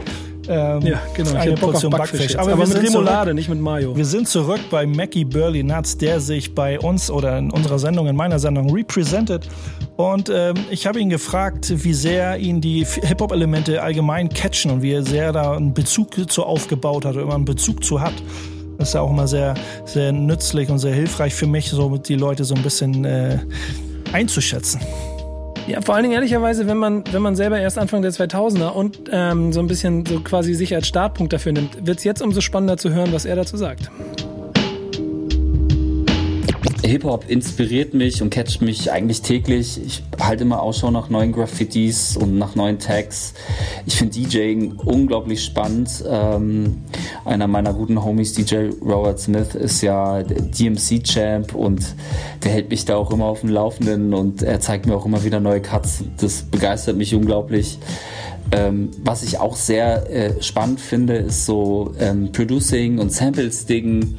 [0.47, 1.33] Ähm, ja, genau.
[1.33, 2.19] Eine ich Portion Backfisch.
[2.19, 2.37] Backfisch.
[2.37, 3.95] Aber, Aber mit Remoulade, nicht mit Mayo.
[3.95, 8.07] Wir sind zurück bei Mackie Burley Nuts, der sich bei uns oder in unserer Sendung,
[8.07, 9.47] in meiner Sendung, represented.
[9.95, 15.01] Und ähm, ich habe ihn gefragt, wie sehr ihn die Hip-Hop-Elemente allgemein catchen und wie
[15.01, 18.13] sehr er da einen Bezug zu aufgebaut hat oder immer einen Bezug zu hat.
[18.77, 19.53] Das ist ja auch immer sehr,
[19.85, 23.39] sehr nützlich und sehr hilfreich für mich, so die Leute so ein bisschen äh,
[24.11, 24.81] einzuschätzen.
[25.67, 28.99] Ja, vor allen Dingen ehrlicherweise, wenn man, wenn man selber erst Anfang der 2000er und
[29.11, 32.39] ähm, so ein bisschen so quasi sich als Startpunkt dafür nimmt, wird es jetzt umso
[32.41, 33.89] spannender zu hören, was er dazu sagt.
[36.87, 39.79] Hip-Hop inspiriert mich und catcht mich eigentlich täglich.
[39.83, 43.33] Ich halte immer Ausschau nach neuen Graffitis und nach neuen Tags.
[43.85, 46.03] Ich finde DJing unglaublich spannend.
[46.07, 46.83] Ähm,
[47.23, 51.95] einer meiner guten Homies, DJ Robert Smith, ist ja DMC-Champ und
[52.43, 55.23] der hält mich da auch immer auf dem Laufenden und er zeigt mir auch immer
[55.23, 56.03] wieder neue Cuts.
[56.17, 57.79] Das begeistert mich unglaublich.
[58.51, 64.17] Ähm, was ich auch sehr äh, spannend finde, ist so ähm, Producing und Sample-Stiggen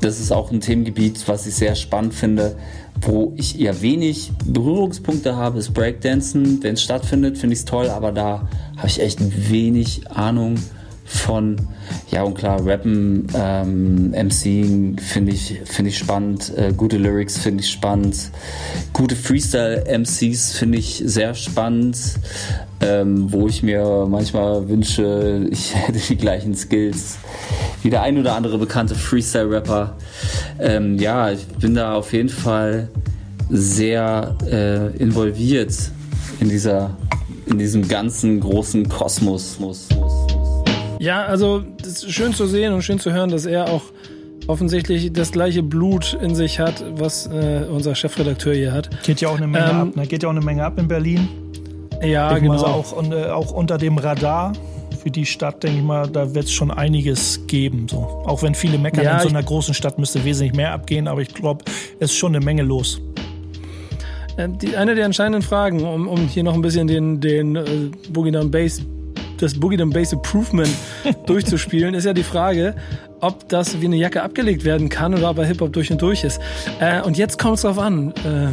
[0.00, 2.56] das ist auch ein Themengebiet, was ich sehr spannend finde.
[3.00, 6.62] Wo ich eher wenig Berührungspunkte habe, ist Breakdancen.
[6.62, 10.56] Wenn es stattfindet, finde ich es toll, aber da habe ich echt wenig Ahnung
[11.08, 11.56] von,
[12.10, 17.64] ja und klar, Rappen, ähm, MCing finde ich, finde ich spannend, äh, gute Lyrics finde
[17.64, 18.30] ich spannend,
[18.92, 21.96] gute Freestyle-MCs finde ich sehr spannend,
[22.80, 27.18] ähm, wo ich mir manchmal wünsche, ich hätte die gleichen Skills
[27.82, 29.96] wie der ein oder andere bekannte Freestyle-Rapper.
[30.58, 32.88] Ähm, ja, ich bin da auf jeden Fall
[33.48, 35.72] sehr äh, involviert
[36.40, 36.96] in dieser
[37.46, 39.58] in diesem ganzen großen Kosmos.
[40.98, 43.82] Ja, also es ist schön zu sehen und schön zu hören, dass er auch
[44.46, 48.88] offensichtlich das gleiche Blut in sich hat, was äh, unser Chefredakteur hier hat.
[49.04, 49.96] Geht ja auch eine Menge ähm, ab.
[49.96, 50.06] Ne?
[50.06, 51.28] Geht ja auch eine Menge ab in Berlin.
[52.02, 52.54] Ja, ich genau.
[52.54, 54.52] Also auch, äh, auch unter dem Radar
[55.02, 57.86] für die Stadt, denke ich mal, da wird es schon einiges geben.
[57.88, 57.98] So.
[58.26, 61.20] Auch wenn viele meckern, ja, in so einer großen Stadt müsste wesentlich mehr abgehen, aber
[61.20, 61.64] ich glaube,
[62.00, 63.00] es ist schon eine Menge los.
[64.36, 67.64] Äh, die, eine der entscheidenden Fragen, um, um hier noch ein bisschen den, den äh,
[68.10, 68.82] Boogie Down Bass
[69.38, 70.70] das Boogie Down Bass Improvement
[71.26, 72.74] durchzuspielen, ist ja die Frage,
[73.20, 76.24] ob das wie eine Jacke abgelegt werden kann oder ob er Hip-Hop durch und durch
[76.24, 76.40] ist.
[76.80, 78.48] Äh, und jetzt kommt es drauf an, äh,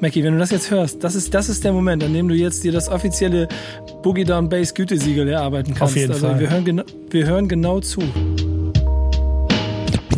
[0.00, 2.34] Mackie, wenn du das jetzt hörst, das ist, das ist der Moment, an dem du
[2.34, 3.46] jetzt dir das offizielle
[4.02, 5.92] Boogie Down Bass Gütesiegel erarbeiten kannst.
[5.92, 6.40] Auf jeden also Fall.
[6.40, 8.02] Wir hören, wir hören genau zu.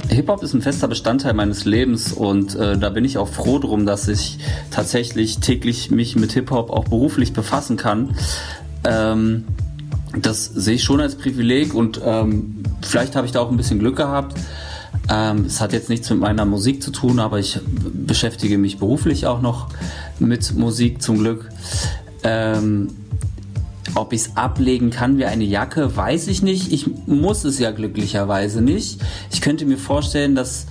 [0.09, 3.85] Hip-Hop ist ein fester Bestandteil meines Lebens und äh, da bin ich auch froh drum,
[3.85, 4.39] dass ich
[4.71, 8.17] tatsächlich täglich mich mit Hip-Hop auch beruflich befassen kann.
[8.85, 9.45] Ähm,
[10.21, 13.79] das sehe ich schon als Privileg und ähm, vielleicht habe ich da auch ein bisschen
[13.79, 14.39] Glück gehabt.
[15.11, 19.27] Ähm, es hat jetzt nichts mit meiner Musik zu tun, aber ich beschäftige mich beruflich
[19.27, 19.69] auch noch
[20.19, 21.49] mit Musik zum Glück.
[22.23, 22.89] Ähm,
[23.95, 26.73] ob ich es ablegen kann wie eine Jacke, weiß ich nicht.
[26.73, 29.01] Ich muss es ja glücklicherweise nicht.
[29.31, 30.67] Ich könnte mir vorstellen, dass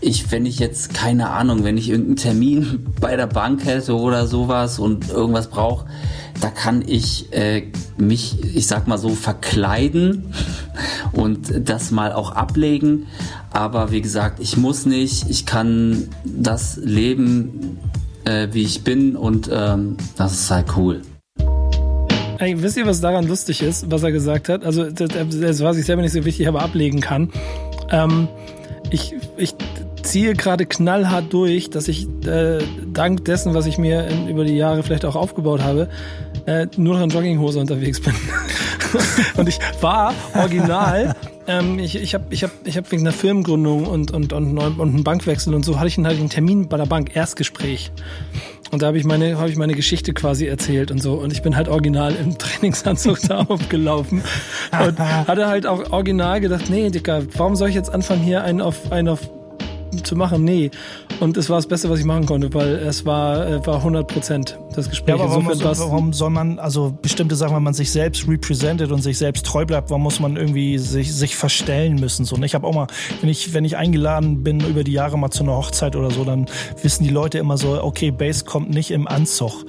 [0.00, 4.26] ich, wenn ich jetzt, keine Ahnung, wenn ich irgendeinen Termin bei der Bank hätte oder
[4.26, 5.86] sowas und irgendwas brauche,
[6.40, 7.64] da kann ich äh,
[7.96, 10.32] mich, ich sag mal so, verkleiden
[11.12, 13.06] und das mal auch ablegen.
[13.50, 17.78] Aber wie gesagt, ich muss nicht, ich kann das leben,
[18.24, 21.02] äh, wie ich bin und ähm, das ist halt cool.
[22.38, 24.64] Ey, wisst ihr, was daran lustig ist, was er gesagt hat?
[24.64, 27.32] Also, das, das war sich selber nicht so wichtig, aber ablegen kann.
[27.90, 28.28] Ähm,
[28.90, 29.54] ich, ich
[30.08, 32.58] ziehe gerade knallhart durch, dass ich äh,
[32.92, 35.88] dank dessen, was ich mir in, über die Jahre vielleicht auch aufgebaut habe,
[36.46, 38.14] äh, nur noch in Jogginghose unterwegs bin.
[39.36, 41.14] und ich war original.
[41.50, 44.80] Ähm, ich ich habe ich hab, ich hab wegen einer Firmengründung und, und, und, und
[44.80, 47.90] einem Bankwechsel und so hatte ich, hatte ich einen Termin bei der Bank, Erstgespräch.
[48.70, 51.40] Und da habe ich meine habe ich meine Geschichte quasi erzählt und so und ich
[51.40, 54.20] bin halt original im Trainingsanzug da aufgelaufen
[54.72, 58.60] und hatte halt auch original gedacht, nee, Dicker, warum soll ich jetzt anfangen hier einen
[58.60, 59.30] auf einen auf
[60.02, 60.44] zu machen?
[60.44, 60.70] Nee.
[61.20, 64.06] Und es war das Beste, was ich machen konnte, weil es war, äh, war 100
[64.06, 65.16] Prozent das Gespräch.
[65.16, 68.90] Ja, aber warum, so, warum, soll man, also bestimmte Sachen, wenn man sich selbst represented
[68.90, 72.24] und sich selbst treu bleibt, warum muss man irgendwie sich, sich verstellen müssen?
[72.24, 72.46] So, ne?
[72.46, 72.86] Ich habe auch mal,
[73.20, 76.24] wenn ich, wenn ich eingeladen bin über die Jahre mal zu einer Hochzeit oder so,
[76.24, 76.46] dann
[76.82, 79.64] wissen die Leute immer so, okay, Bass kommt nicht im Anzug.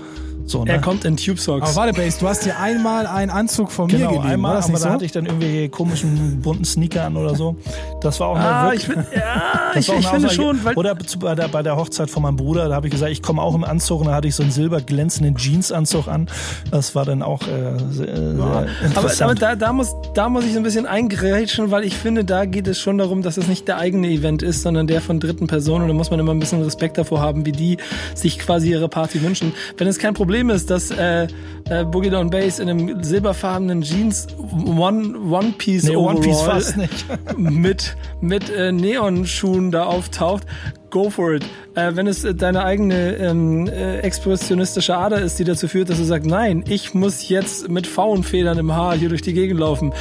[0.50, 0.72] So, ne?
[0.72, 1.70] Er kommt in Tube Socks.
[1.70, 4.34] Aber warte, Base, du hast dir einmal einen Anzug von genau, mir gegeben.
[4.34, 4.86] einmal, aber so?
[4.86, 7.56] da hatte ich dann irgendwie komischen bunten Sneaker an oder so.
[8.02, 10.64] Das war auch ah, ich, find, ja, ich, ich finde schon.
[10.64, 13.22] Weil oder bei der, bei der Hochzeit von meinem Bruder, da habe ich gesagt, ich
[13.22, 16.28] komme auch im Anzug und da hatte ich so einen silber glänzenden Jeansanzug an.
[16.72, 18.66] Das war dann auch äh, sehr, ja.
[18.96, 22.26] Aber, aber da, da, muss, da muss ich so ein bisschen eingrätschen, weil ich finde,
[22.26, 25.20] da geht es schon darum, dass es nicht der eigene Event ist, sondern der von
[25.20, 25.84] dritten Personen.
[25.84, 27.78] Und da muss man immer ein bisschen Respekt davor haben, wie die
[28.16, 29.54] sich quasi ihre Party wünschen.
[29.78, 31.28] Wenn es kein Problem ist, dass äh, äh,
[31.70, 34.28] äh, Boogie Down Bass in einem silberfarbenen Jeans
[34.66, 37.06] One, One Piece nee, Overall One Piece fast nicht.
[37.38, 40.44] mit, mit äh, Neonschuhen da auftaucht,
[40.90, 41.46] go for it.
[41.76, 46.04] Äh, wenn es deine eigene ähm, äh, expressionistische Ader ist, die dazu führt, dass du
[46.04, 49.94] sagst, nein, ich muss jetzt mit Faunfedern im Haar hier durch die Gegend laufen.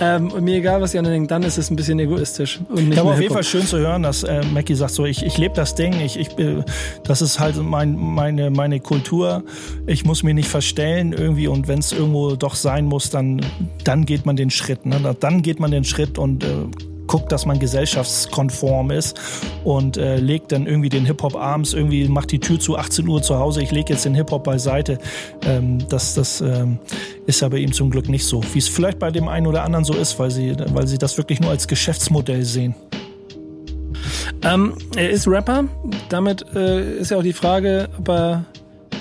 [0.00, 2.60] Ähm, und mir egal, was die anderen denken, dann ist es ein bisschen egoistisch.
[2.68, 5.04] Und nicht ja, aber auf jeden Fall schön zu hören, dass äh, Mackie sagt so,
[5.04, 6.62] ich, ich lebe das Ding, ich, ich, äh,
[7.04, 9.44] das ist halt mein, meine, meine Kultur.
[9.86, 13.40] Ich muss mich nicht verstellen irgendwie und wenn es irgendwo doch sein muss, dann,
[13.84, 14.86] dann geht man den Schritt.
[14.86, 15.14] Ne?
[15.20, 16.48] Dann geht man den Schritt und äh,
[17.10, 19.20] guckt, dass man gesellschaftskonform ist
[19.64, 23.20] und äh, legt dann irgendwie den Hip-Hop abends, irgendwie macht die Tür zu 18 Uhr
[23.20, 24.98] zu Hause, ich lege jetzt den Hip-Hop beiseite.
[25.44, 26.78] Ähm, das das ähm,
[27.26, 28.42] ist ja bei ihm zum Glück nicht so.
[28.52, 31.18] Wie es vielleicht bei dem einen oder anderen so ist, weil sie, weil sie das
[31.18, 32.76] wirklich nur als Geschäftsmodell sehen.
[34.42, 35.64] Ähm, er ist Rapper.
[36.08, 38.44] Damit äh, ist ja auch die Frage, ob er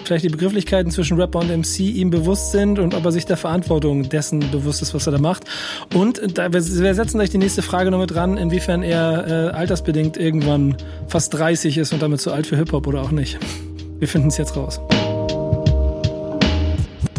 [0.09, 3.37] vielleicht die Begrifflichkeiten zwischen Rapper und MC ihm bewusst sind und ob er sich der
[3.37, 5.43] Verantwortung dessen bewusst ist, was er da macht.
[5.93, 10.17] Und da, wir, setzen gleich die nächste Frage noch mit dran, inwiefern er äh, altersbedingt
[10.17, 10.75] irgendwann
[11.07, 13.37] fast 30 ist und damit zu alt für Hip-Hop oder auch nicht.
[13.99, 14.81] Wir finden es jetzt raus.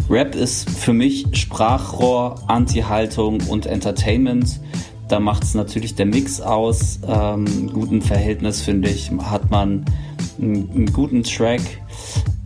[0.09, 4.59] Rap ist für mich Sprachrohr, Anti-Haltung und Entertainment.
[5.07, 6.99] Da macht es natürlich der Mix aus.
[7.07, 9.85] Ähm, guten Verhältnis, finde ich, hat man
[10.41, 11.61] einen, einen guten Track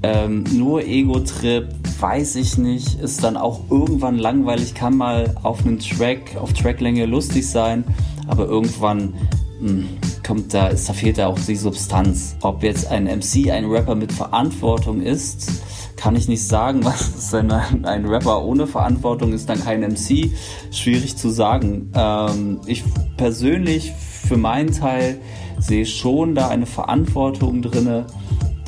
[0.04, 1.66] ähm, nur Ego-Trip,
[1.98, 7.06] weiß ich nicht, ist dann auch irgendwann langweilig, kann mal auf einem Track, auf Tracklänge
[7.06, 7.84] lustig sein,
[8.26, 9.14] aber irgendwann
[9.60, 9.88] mh, hm,
[10.26, 12.36] kommt da, ist, da fehlt da auch die Substanz.
[12.42, 15.62] Ob jetzt ein MC ein Rapper mit Verantwortung ist,
[15.96, 16.80] kann ich nicht sagen.
[16.84, 20.32] Was ist ein, ein Rapper ohne Verantwortung ist dann kein MC?
[20.70, 21.90] Schwierig zu sagen.
[21.94, 22.84] Ähm, ich
[23.16, 25.18] persönlich für meinen Teil
[25.58, 28.06] sehe schon da eine Verantwortung drinne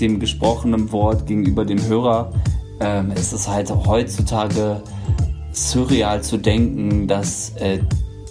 [0.01, 2.33] dem gesprochenen Wort gegenüber dem Hörer.
[2.81, 4.83] Ähm, ist es halt heutzutage
[5.53, 7.79] surreal zu denken, dass äh,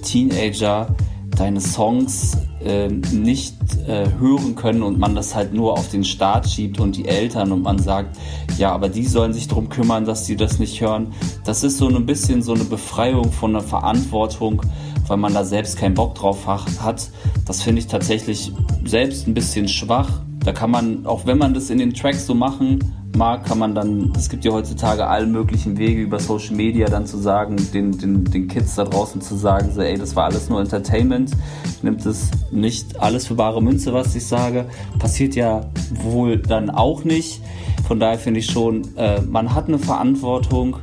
[0.04, 0.88] Teenager
[1.36, 3.56] deine Songs äh, nicht
[3.88, 7.52] äh, hören können und man das halt nur auf den Start schiebt und die Eltern
[7.52, 8.18] und man sagt,
[8.58, 11.14] ja, aber die sollen sich darum kümmern, dass die das nicht hören.
[11.44, 14.62] Das ist so ein bisschen so eine Befreiung von der Verantwortung,
[15.08, 17.10] weil man da selbst keinen Bock drauf hat.
[17.46, 18.52] Das finde ich tatsächlich
[18.86, 22.36] selbst ein bisschen schwach da kann man, auch wenn man das in den Tracks so
[22.36, 22.80] machen
[23.18, 27.08] mag, kann man dann, es gibt ja heutzutage alle möglichen Wege über Social Media dann
[27.08, 30.50] zu sagen, den, den, den Kids da draußen zu sagen, so, ey, das war alles
[30.50, 31.32] nur Entertainment,
[31.82, 34.66] nimmt es nicht alles für bare Münze, was ich sage.
[35.00, 35.62] Passiert ja
[36.04, 37.42] wohl dann auch nicht.
[37.88, 40.78] Von daher finde ich schon, äh, man hat eine Verantwortung,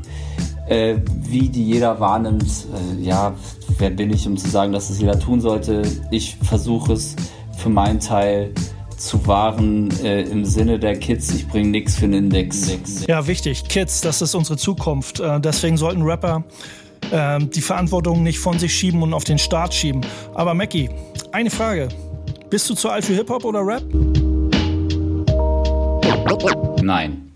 [0.68, 2.66] äh, wie die jeder wahrnimmt.
[2.98, 3.35] Äh, ja,
[3.79, 5.83] wer bin ich, um zu sagen, dass es jeder tun sollte?
[6.11, 7.14] Ich versuche es
[7.57, 8.53] für meinen Teil
[9.07, 11.35] zu wahren äh, im Sinne der Kids.
[11.35, 12.71] Ich bringe nichts für einen Index.
[13.07, 13.65] Ja, wichtig.
[13.69, 15.21] Kids, das ist unsere Zukunft.
[15.21, 16.45] Äh, deswegen sollten Rapper
[17.11, 20.03] äh, die Verantwortung nicht von sich schieben und auf den Start schieben.
[20.35, 20.91] Aber Mackie,
[21.33, 21.88] eine Frage.
[22.51, 23.83] Bist du zu alt für Hip-Hop oder Rap?
[26.83, 27.33] Nein.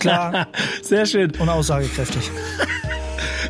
[0.00, 0.46] Klar.
[0.82, 1.30] Sehr schön.
[1.38, 2.30] Und aussagekräftig.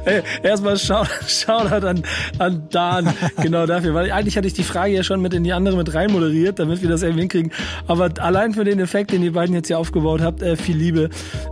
[0.08, 2.02] Hey, erstmal Shoutout an,
[2.38, 5.52] an Dan, genau dafür, weil eigentlich hatte ich die Frage ja schon mit in die
[5.52, 7.52] andere mit rein moderiert, damit wir das irgendwie hinkriegen.
[7.86, 11.10] Aber allein für den Effekt, den ihr beiden jetzt hier aufgebaut habt, äh, viel Liebe.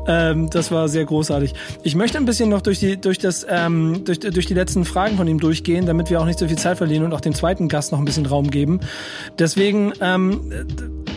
[0.09, 1.53] Ähm, das war sehr großartig.
[1.83, 5.19] Ich möchte ein bisschen noch durch die, durch das, ähm, durch, durch die letzten Fragen
[5.19, 7.69] von ihm durchgehen, damit wir auch nicht so viel Zeit verlieren und auch dem zweiten
[7.69, 8.81] Gast noch ein bisschen Raum geben.
[9.39, 10.51] Deswegen, ähm,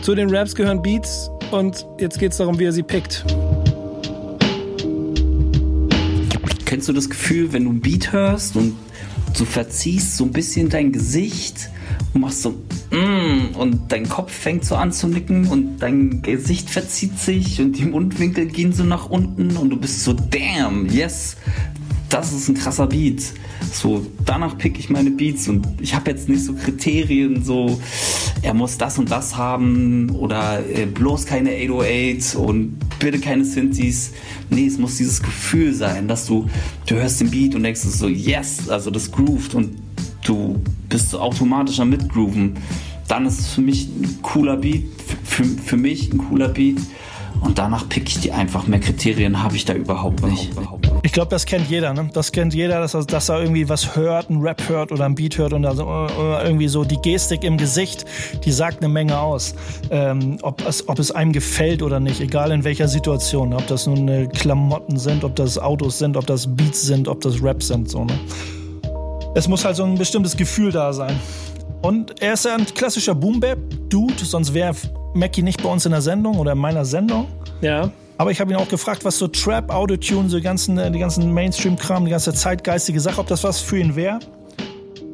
[0.02, 3.24] zu den Raps gehören Beats und jetzt geht's darum, wie er sie pickt.
[6.70, 8.76] Kennst du das Gefühl, wenn du ein Beat hörst und
[9.36, 11.68] du verziehst so ein bisschen dein Gesicht
[12.14, 12.50] und machst so
[12.92, 17.72] mm, und dein Kopf fängt so an zu nicken und dein Gesicht verzieht sich und
[17.72, 21.36] die Mundwinkel gehen so nach unten und du bist so damn, yes.
[22.10, 23.22] Das ist ein krasser Beat.
[23.72, 27.80] So, danach pick ich meine Beats und ich habe jetzt nicht so Kriterien, so,
[28.42, 34.12] er muss das und das haben oder äh, bloß keine 808 und bitte keine Synthes.
[34.50, 36.48] Nee, es muss dieses Gefühl sein, dass du,
[36.86, 39.76] du hörst den Beat und denkst so, yes, also das grooved und
[40.24, 42.54] du bist so automatisch am Mitgrooven.
[43.06, 44.84] Dann ist es für mich ein cooler Beat,
[45.24, 46.78] für, für mich ein cooler Beat
[47.40, 48.66] und danach pick ich die einfach.
[48.66, 50.50] Mehr Kriterien habe ich da überhaupt nicht.
[51.02, 51.94] Ich glaube, das kennt jeder.
[51.94, 52.10] Ne?
[52.12, 55.14] Das kennt jeder, dass er, dass er irgendwie was hört, ein Rap hört oder ein
[55.14, 55.84] Beat hört und also,
[56.44, 58.04] irgendwie so die Gestik im Gesicht,
[58.44, 59.54] die sagt eine Menge aus.
[59.90, 63.54] Ähm, ob, es, ob es einem gefällt oder nicht, egal in welcher Situation.
[63.54, 67.20] Ob das nun äh, Klamotten sind, ob das Autos sind, ob das Beats sind, ob
[67.22, 67.90] das Rap sind.
[67.90, 68.18] So, ne?
[69.34, 71.18] Es muss halt so ein bestimmtes Gefühl da sein.
[71.82, 74.74] Und er ist ja ein klassischer Boom-Bap-Dude, sonst wäre
[75.14, 77.26] Mackie nicht bei uns in der Sendung oder in meiner Sendung.
[77.60, 77.90] Ja.
[78.18, 80.98] Aber ich habe ihn auch gefragt, was so Trap, Autotune, so die ganzen, äh, die
[80.98, 84.20] ganzen Mainstream-Kram, die ganze zeitgeistige Sache, ob das was für ihn wäre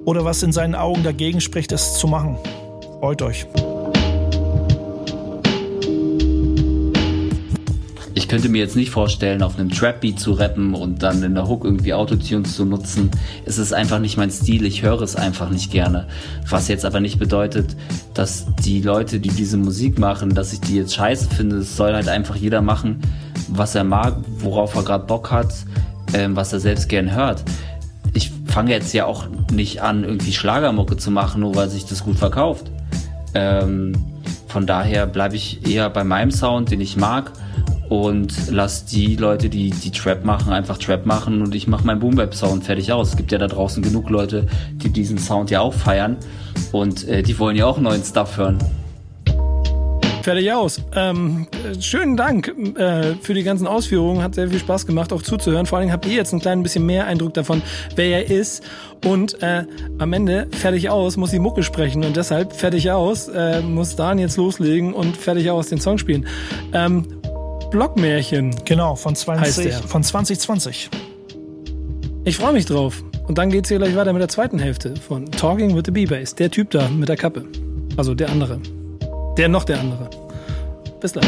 [0.05, 2.37] oder was in seinen Augen dagegen spricht, das zu machen.
[3.01, 3.47] Freut euch.
[8.27, 11.47] Ich könnte mir jetzt nicht vorstellen, auf einem Trap-Beat zu rappen und dann in der
[11.47, 13.13] Hook irgendwie Autotunes zu nutzen.
[13.45, 16.09] Es ist einfach nicht mein Stil, ich höre es einfach nicht gerne.
[16.51, 17.77] Was jetzt aber nicht bedeutet,
[18.15, 21.59] dass die Leute, die diese Musik machen, dass ich die jetzt scheiße finde.
[21.59, 23.01] Es soll halt einfach jeder machen,
[23.47, 25.55] was er mag, worauf er gerade Bock hat,
[26.13, 27.45] ähm, was er selbst gern hört.
[28.13, 32.03] Ich fange jetzt ja auch nicht an, irgendwie Schlagermucke zu machen, nur weil sich das
[32.03, 32.73] gut verkauft.
[33.35, 33.93] Ähm,
[34.49, 37.31] von daher bleibe ich eher bei meinem Sound, den ich mag
[37.89, 42.01] und lass die Leute, die die Trap machen, einfach Trap machen und ich mache meinen
[42.01, 43.11] Boom Bap Sound fertig aus.
[43.11, 46.17] Es gibt ja da draußen genug Leute, die diesen Sound ja auch feiern
[46.73, 48.59] und äh, die wollen ja auch neuen Stuff hören.
[50.27, 50.83] Fertig aus.
[50.97, 51.47] Ähm,
[51.79, 54.25] schönen Dank äh, für die ganzen Ausführungen.
[54.25, 55.67] Hat sehr viel Spaß gemacht, auch zuzuhören.
[55.67, 57.63] Vor allem habt ihr jetzt ein klein bisschen mehr Eindruck davon,
[57.95, 58.65] wer er ist.
[59.05, 59.65] Und äh,
[59.99, 62.03] am Ende, fertig aus, muss die Mucke sprechen.
[62.03, 66.27] Und deshalb, fertig aus, äh, muss Dan jetzt loslegen und fertig aus den Song spielen.
[66.73, 67.07] Ähm,
[67.77, 68.55] Blockmärchen.
[68.65, 70.89] Genau, von, 20, von 2020.
[72.25, 73.05] Ich freue mich drauf.
[73.29, 76.35] Und dann geht's hier gleich weiter mit der zweiten Hälfte von Talking with the B-Bass.
[76.35, 77.45] Der Typ da mit der Kappe.
[77.99, 78.61] Also der andere.
[79.37, 80.09] Der noch der andere.
[81.01, 81.27] Bis gleich.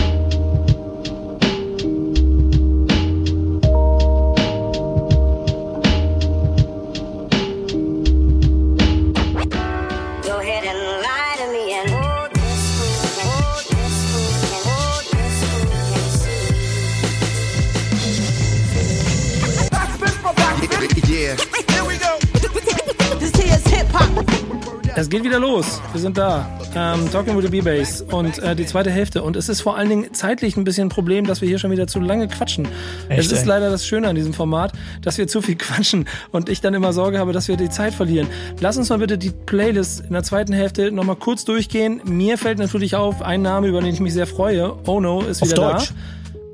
[25.01, 25.81] Es geht wieder los.
[25.93, 26.45] Wir sind da.
[26.75, 29.23] Ähm, Talking with the B-Bass und äh, die zweite Hälfte.
[29.23, 31.71] Und es ist vor allen Dingen zeitlich ein bisschen ein Problem, dass wir hier schon
[31.71, 32.67] wieder zu lange quatschen.
[33.09, 36.49] Echt, es ist leider das Schöne an diesem Format, dass wir zu viel quatschen und
[36.49, 38.27] ich dann immer Sorge habe, dass wir die Zeit verlieren.
[38.59, 42.01] Lass uns mal bitte die Playlist in der zweiten Hälfte nochmal kurz durchgehen.
[42.05, 44.75] Mir fällt natürlich auf, ein Name, über den ich mich sehr freue.
[44.85, 45.93] Oh no, ist wieder Auf Deutsch.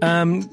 [0.00, 0.22] da.
[0.22, 0.50] Ähm,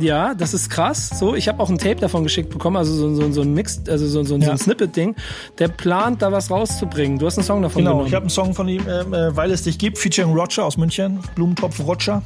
[0.00, 1.10] ja, das ist krass.
[1.18, 3.80] So, ich habe auch ein Tape davon geschickt bekommen, also so, so, so ein Mix,
[3.88, 4.46] also so, so, ja.
[4.46, 5.14] so ein Snippet-Ding.
[5.58, 7.18] Der plant, da was rauszubringen.
[7.18, 8.08] Du hast einen Song davon genau, genommen.
[8.08, 10.76] ich habe einen Song von ihm, äh, äh, weil es dich gibt, featuring Roger aus
[10.76, 12.22] München, Blumentopf Roger.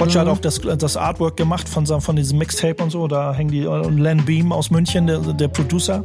[0.00, 0.28] Roger mhm.
[0.28, 3.08] hat auch das, das Artwork gemacht von, von diesem Mixtape und so.
[3.08, 6.04] Da hängen die und Len Beam aus München, der, der Producer.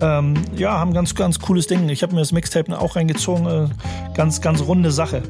[0.00, 1.88] Ähm, ja, haben ganz, ganz cooles Ding.
[1.88, 3.46] Ich habe mir das Mixtape auch reingezogen.
[3.46, 3.68] Äh,
[4.14, 5.22] ganz, ganz runde Sache.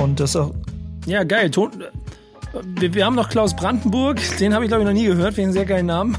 [0.00, 0.52] Und das auch.
[1.06, 1.50] Ja, geil.
[1.50, 1.70] Ton,
[2.62, 5.52] wir, wir haben noch Klaus Brandenburg, den habe ich glaube ich noch nie gehört, wegen
[5.52, 6.16] sehr geilen Namen.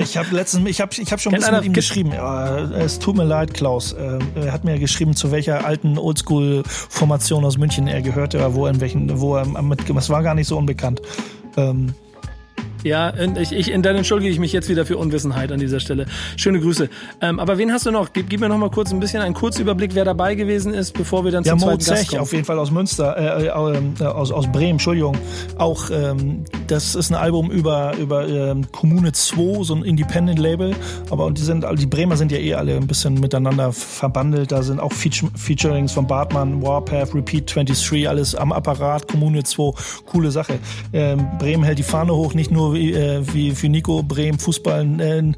[0.00, 2.12] Ich habe letztens, ich habe, ich habe schon ein bisschen mit ihm geschrieben.
[2.12, 3.92] Es tut mir leid, Klaus.
[3.92, 8.80] Äh, er hat mir geschrieben, zu welcher alten Oldschool-Formation aus München er gehörte, wo in
[8.80, 11.00] welchen, wo er mit, es war gar nicht so unbekannt.
[11.56, 11.94] Ähm,
[12.82, 16.06] ja, ich, ich, dann entschuldige ich mich jetzt wieder für Unwissenheit an dieser Stelle.
[16.36, 16.88] Schöne Grüße.
[17.20, 18.12] Ähm, aber wen hast du noch?
[18.12, 21.24] Gib, gib mir noch mal kurz ein bisschen einen Kurzüberblick, wer dabei gewesen ist, bevor
[21.24, 22.22] wir dann ja, zum zweiten Zech, Gast kommen.
[22.22, 25.16] auf jeden Fall aus Münster, äh, äh, aus, aus Bremen, Entschuldigung.
[25.58, 30.74] Auch ähm, das ist ein Album über über ähm, Kommune 2, so ein Independent Label.
[31.10, 34.52] Aber und die sind, die Bremer sind ja eh alle ein bisschen miteinander verbandelt.
[34.52, 39.72] Da sind auch Feature, Featurings von Bartmann, Warpath, Repeat 23, alles am Apparat, Kommune 2,
[40.06, 40.58] coole Sache.
[40.92, 45.00] Ähm, Bremen hält die Fahne hoch, nicht nur wie, äh, wie für Nico Bremen Fußball
[45.00, 45.32] äh, äh,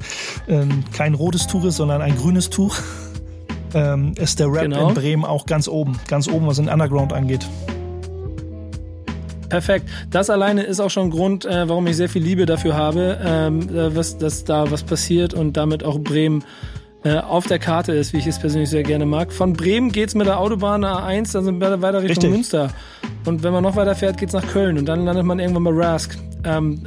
[0.91, 2.75] kein rotes Tuch ist, sondern ein grünes Tuch,
[3.73, 4.89] ähm, ist der Rap genau.
[4.89, 7.47] in Bremen auch ganz oben, ganz oben, was den Underground angeht.
[9.49, 9.87] Perfekt.
[10.09, 13.19] Das alleine ist auch schon ein Grund, äh, warum ich sehr viel Liebe dafür habe,
[13.23, 16.43] ähm, äh, was, dass da was passiert und damit auch Bremen
[17.03, 19.31] äh, auf der Karte ist, wie ich es persönlich sehr gerne mag.
[19.31, 22.31] Von Bremen geht's mit der Autobahn A1, dann sind wir weiter Richtung Richtig.
[22.31, 22.69] Münster.
[23.25, 25.71] Und wenn man noch weiter fährt, geht's nach Köln und dann landet man irgendwann bei
[25.71, 26.17] Rask.
[26.45, 26.81] Ähm,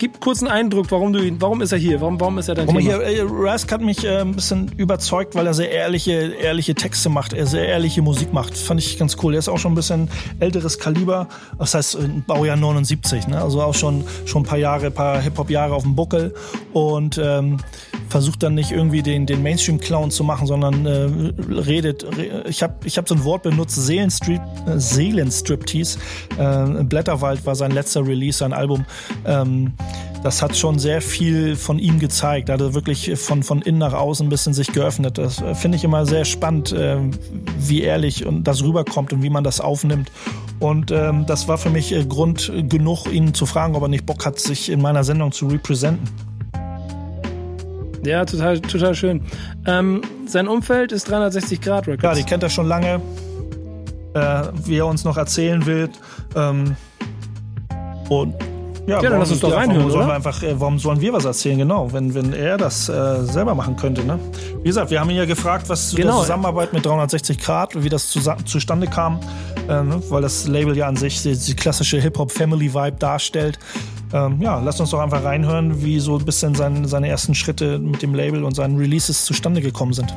[0.00, 2.00] gib kurz einen Eindruck, warum du ihn, warum ist er hier?
[2.00, 3.04] Warum, warum ist er dein warum Thema?
[3.04, 7.10] Hier, äh, Rask hat mich äh, ein bisschen überzeugt, weil er sehr ehrliche, ehrliche Texte
[7.10, 8.56] macht, er sehr ehrliche Musik macht.
[8.56, 9.34] Fand ich ganz cool.
[9.34, 10.08] Er ist auch schon ein bisschen
[10.40, 11.28] älteres Kaliber.
[11.58, 13.42] Das heißt, Baujahr 79, ne?
[13.42, 16.34] Also auch schon, schon ein paar Jahre, ein paar Hip-Hop-Jahre auf dem Buckel.
[16.72, 17.58] Und ähm,
[18.08, 22.04] versucht dann nicht irgendwie den, den Mainstream-Clown zu machen, sondern äh, redet.
[22.16, 25.98] Re ich habe ich hab so ein Wort benutzt, Seelenstrip, äh, Seelenstriptease.
[26.38, 28.86] Äh, Blätterwald war sein letzter Release, sein Album.
[29.26, 29.74] Ähm,
[30.22, 32.48] das hat schon sehr viel von ihm gezeigt.
[32.48, 35.18] Er hat wirklich von, von innen nach außen ein bisschen sich geöffnet.
[35.18, 36.98] Das äh, finde ich immer sehr spannend, äh,
[37.58, 40.10] wie ehrlich und das rüberkommt und wie man das aufnimmt.
[40.58, 44.04] Und ähm, das war für mich äh, Grund genug, ihn zu fragen, ob er nicht
[44.04, 46.06] Bock hat, sich in meiner Sendung zu representen.
[48.04, 49.22] Ja, total, total schön.
[49.66, 52.02] Ähm, sein Umfeld ist 360 Grad Records.
[52.02, 53.00] Ja, die kennt er schon lange.
[54.14, 55.88] Äh, wie er uns noch erzählen will.
[56.34, 56.76] Ähm,
[58.08, 58.34] und
[58.86, 61.12] ja, ja dann lass uns doch reinhören, warum sollen wir einfach, äh, warum sollen wir
[61.12, 61.58] was erzählen?
[61.58, 64.04] Genau, wenn, wenn er das äh, selber machen könnte.
[64.04, 64.18] Ne?
[64.62, 66.12] Wie gesagt, wir haben ihn ja gefragt, was genau.
[66.12, 69.20] der Zusammenarbeit mit 360 Grad, wie das zu, zustande kam,
[69.68, 70.02] äh, ne?
[70.08, 73.58] weil das Label ja an sich die, die klassische Hip-Hop-Family-Vibe darstellt.
[74.12, 77.78] Ähm, ja, lasst uns doch einfach reinhören, wie so ein bisschen sein, seine ersten Schritte
[77.78, 80.12] mit dem Label und seinen Releases zustande gekommen sind.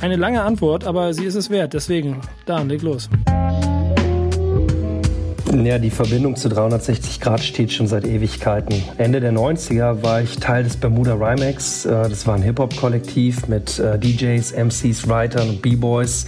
[0.00, 1.74] Eine lange Antwort, aber sie ist es wert.
[1.74, 3.08] Deswegen, Dan, leg los.
[5.54, 8.82] Ja, die Verbindung zu 360 Grad steht schon seit Ewigkeiten.
[8.98, 11.86] Ende der 90er war ich Teil des Bermuda Rhymex.
[11.86, 16.26] Äh, das war ein Hip-Hop-Kollektiv mit äh, DJs, MCs, Writern und B-Boys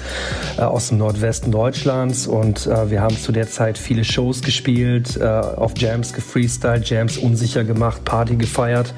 [0.57, 2.27] äh, aus dem Nordwesten Deutschlands.
[2.27, 8.05] Und wir haben zu der Zeit viele Shows gespielt, auf Jams gefreestylt, Jams unsicher gemacht,
[8.05, 8.95] Party gefeiert.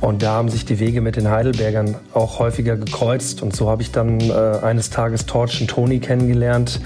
[0.00, 3.42] Und da haben sich die Wege mit den Heidelbergern auch häufiger gekreuzt.
[3.42, 6.80] Und so habe ich dann eines Tages Torch und Tony kennengelernt.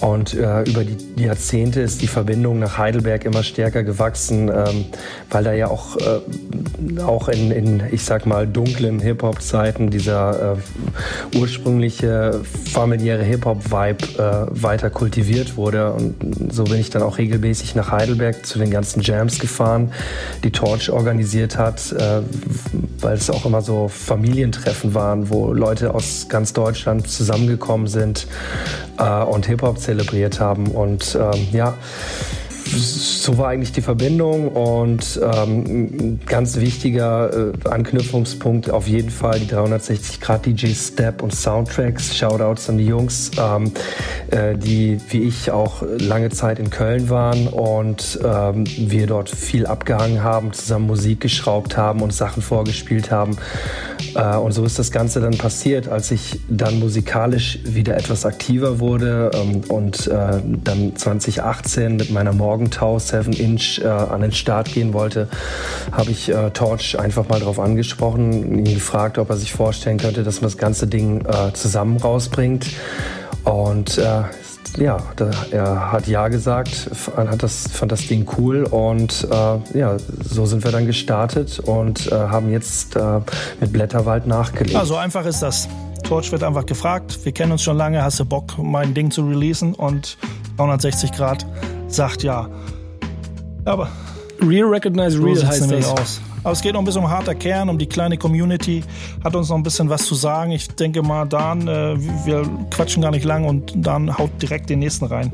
[0.00, 4.84] Und äh, über die Jahrzehnte ist die Verbindung nach Heidelberg immer stärker gewachsen, ähm,
[5.30, 11.36] weil da ja auch, äh, auch in, in, ich sag mal, dunklen Hip-Hop-Zeiten dieser äh,
[11.36, 12.40] ursprüngliche
[12.72, 15.92] familiäre Hip-Hop-Vibe äh, weiter kultiviert wurde.
[15.92, 16.14] Und
[16.52, 19.92] so bin ich dann auch regelmäßig nach Heidelberg zu den ganzen Jams gefahren,
[20.44, 22.20] die Torch organisiert hat, äh,
[23.00, 28.28] weil es auch immer so Familientreffen waren, wo Leute aus ganz Deutschland zusammengekommen sind
[28.98, 30.66] äh, und Hip-Hop zelebriert haben.
[30.66, 31.78] Und ähm, ja,
[32.76, 39.46] so war eigentlich die Verbindung und ähm, ganz wichtiger äh, Anknüpfungspunkt auf jeden Fall die
[39.46, 42.14] 360 Grad DJ Step und Soundtracks.
[42.14, 43.72] Shoutouts an die Jungs, ähm,
[44.30, 49.66] äh, die wie ich auch lange Zeit in Köln waren und ähm, wir dort viel
[49.66, 53.38] abgehangen haben, zusammen Musik geschraubt haben und Sachen vorgespielt haben.
[54.14, 58.80] Äh, und so ist das Ganze dann passiert, als ich dann musikalisch wieder etwas aktiver
[58.80, 64.32] wurde ähm, und äh, dann 2018 mit meiner Morgen Morgenthau 7 Inch äh, an den
[64.32, 65.28] Start gehen wollte,
[65.92, 70.40] habe ich Torch einfach mal darauf angesprochen, ihn gefragt, ob er sich vorstellen könnte, dass
[70.40, 72.66] man das ganze Ding zusammen rausbringt.
[73.44, 74.22] Und äh,
[74.78, 79.96] ja, da, er hat ja gesagt, hat das, fand das Ding cool und äh, ja,
[80.24, 83.20] so sind wir dann gestartet und äh, haben jetzt äh,
[83.60, 84.74] mit Blätterwald nachgelegt.
[84.74, 85.68] Ja, so einfach ist das.
[86.04, 89.26] Torch wird einfach gefragt, wir kennen uns schon lange, hast du Bock, mein Ding zu
[89.26, 90.16] releasen und
[90.56, 91.44] 360 Grad
[91.88, 92.48] sagt ja.
[93.64, 93.88] Aber.
[94.40, 95.86] Real Recognize Real so heißt das.
[95.86, 96.20] Aus.
[96.48, 98.82] Aber es geht noch ein bisschen um harter Kern, um die kleine Community.
[99.22, 100.50] Hat uns noch ein bisschen was zu sagen.
[100.50, 101.94] Ich denke mal, Dan, äh,
[102.24, 105.30] wir quatschen gar nicht lang und Dan haut direkt den nächsten rein.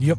[0.00, 0.16] Yep.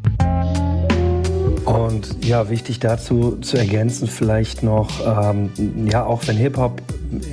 [1.65, 5.49] Und ja, wichtig dazu zu ergänzen vielleicht noch, ähm,
[5.91, 6.83] ja, auch wenn Hip-Hop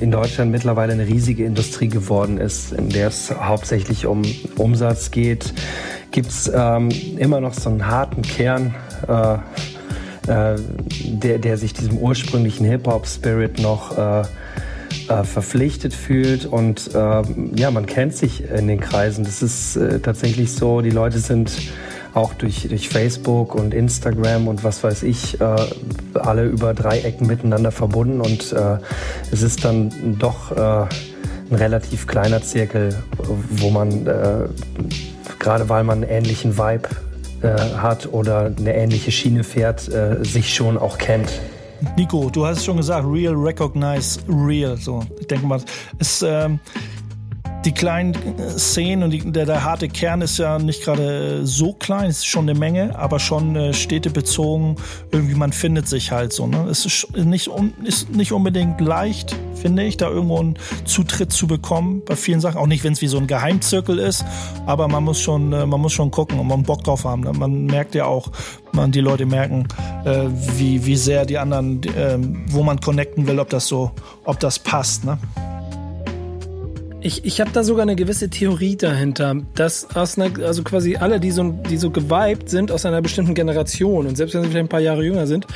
[0.01, 4.23] in Deutschland mittlerweile eine riesige Industrie geworden ist, in der es hauptsächlich um
[4.57, 5.53] Umsatz geht,
[6.09, 8.73] gibt es ähm, immer noch so einen harten Kern,
[9.07, 9.37] äh,
[10.29, 10.55] äh,
[11.05, 14.21] der, der sich diesem ursprünglichen Hip-Hop-Spirit noch äh,
[15.09, 16.45] äh, verpflichtet fühlt.
[16.45, 17.23] Und äh,
[17.55, 19.23] ja, man kennt sich in den Kreisen.
[19.23, 21.51] Das ist äh, tatsächlich so, die Leute sind
[22.13, 25.55] auch durch, durch Facebook und Instagram und was weiß ich, äh,
[26.13, 28.21] alle über drei Ecken miteinander verbunden.
[28.21, 28.77] Und äh,
[29.31, 30.85] es ist dann doch äh,
[31.51, 32.95] ein relativ kleiner Zirkel,
[33.49, 34.47] wo man äh,
[35.39, 36.89] gerade weil man einen ähnlichen Vibe
[37.41, 41.29] äh, hat oder eine ähnliche Schiene fährt, äh, sich schon auch kennt.
[41.95, 44.75] Nico, du hast es schon gesagt, real, recognize, real.
[44.77, 45.61] So, ich denke mal,
[45.97, 46.59] es, ähm,
[47.65, 48.15] die kleinen
[48.57, 52.27] Szenen und die, der, der harte Kern ist ja nicht gerade so klein, es ist
[52.27, 54.77] schon eine Menge, aber schon äh, städtebezogen.
[55.11, 56.47] Irgendwie man findet sich halt so.
[56.47, 56.67] Ne?
[56.69, 57.49] Es ist nicht,
[57.83, 62.57] ist nicht unbedingt leicht, finde ich, da irgendwo einen Zutritt zu bekommen bei vielen Sachen.
[62.57, 64.23] Auch nicht, wenn es wie so ein Geheimzirkel ist,
[64.65, 67.23] aber man muss schon, äh, man muss schon gucken und man Bock drauf haben.
[67.23, 67.33] Ne?
[67.33, 68.31] Man merkt ja auch,
[68.71, 69.67] man die Leute merken,
[70.05, 73.91] äh, wie, wie sehr die anderen, äh, wo man connecten will, ob das so,
[74.23, 75.03] ob das passt.
[75.03, 75.17] Ne?
[77.01, 81.21] Ich, ich habe da sogar eine gewisse Theorie dahinter, dass aus einer, also quasi alle,
[81.21, 84.65] die so, die so geweibt sind aus einer bestimmten Generation und selbst wenn sie vielleicht
[84.65, 85.47] ein paar Jahre jünger sind,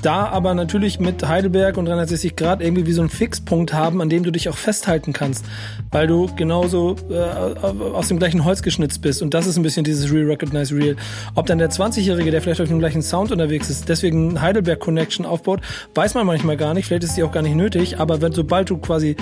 [0.00, 4.08] da aber natürlich mit Heidelberg und 360 Grad irgendwie wie so einen Fixpunkt haben, an
[4.08, 5.44] dem du dich auch festhalten kannst,
[5.90, 9.20] weil du genauso äh, aus dem gleichen Holz geschnitzt bist.
[9.20, 10.96] Und das ist ein bisschen dieses Real Recognize Real.
[11.34, 15.26] Ob dann der 20-Jährige, der vielleicht auf dem gleichen Sound unterwegs ist, deswegen Heidelberg Connection
[15.26, 15.60] aufbaut,
[15.94, 18.70] weiß man manchmal gar nicht, vielleicht ist die auch gar nicht nötig, aber wenn sobald
[18.70, 19.16] du quasi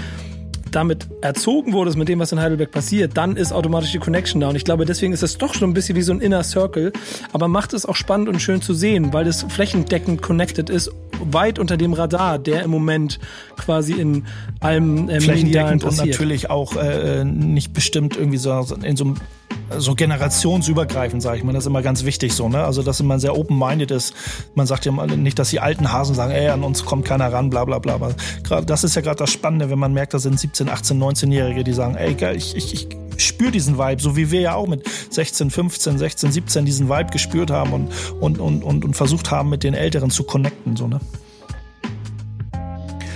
[0.71, 4.49] damit erzogen wurdest, mit dem, was in Heidelberg passiert, dann ist automatisch die Connection da.
[4.49, 6.93] Und ich glaube, deswegen ist es doch schon ein bisschen wie so ein Inner Circle,
[7.33, 10.91] aber macht es auch spannend und schön zu sehen, weil es flächendeckend connected ist,
[11.21, 13.19] weit unter dem Radar, der im Moment
[13.57, 14.25] quasi in
[14.61, 16.03] allem äh, Medialen passiert.
[16.03, 18.51] Und natürlich auch äh, nicht bestimmt irgendwie so
[18.83, 19.17] in so einem
[19.77, 22.65] so generationsübergreifend, sage ich mal, das ist immer ganz wichtig so, ne?
[22.65, 24.15] Also, dass man sehr open-minded ist.
[24.55, 27.51] Man sagt ja nicht, dass die alten Hasen sagen, ey, an uns kommt keiner ran,
[27.51, 27.95] bla bla bla.
[27.95, 28.15] Aber
[28.45, 31.65] grad, das ist ja gerade das Spannende, wenn man merkt, da sind 17, 18, 19-Jährige,
[31.65, 32.89] die sagen, ey, geil, ich, ich, ich
[33.19, 37.11] spüre diesen Vibe, so wie wir ja auch mit 16, 15, 16, 17 diesen Vibe
[37.11, 37.91] gespürt haben und,
[38.21, 41.01] und, und, und, und versucht haben, mit den Älteren zu connecten, so, ne?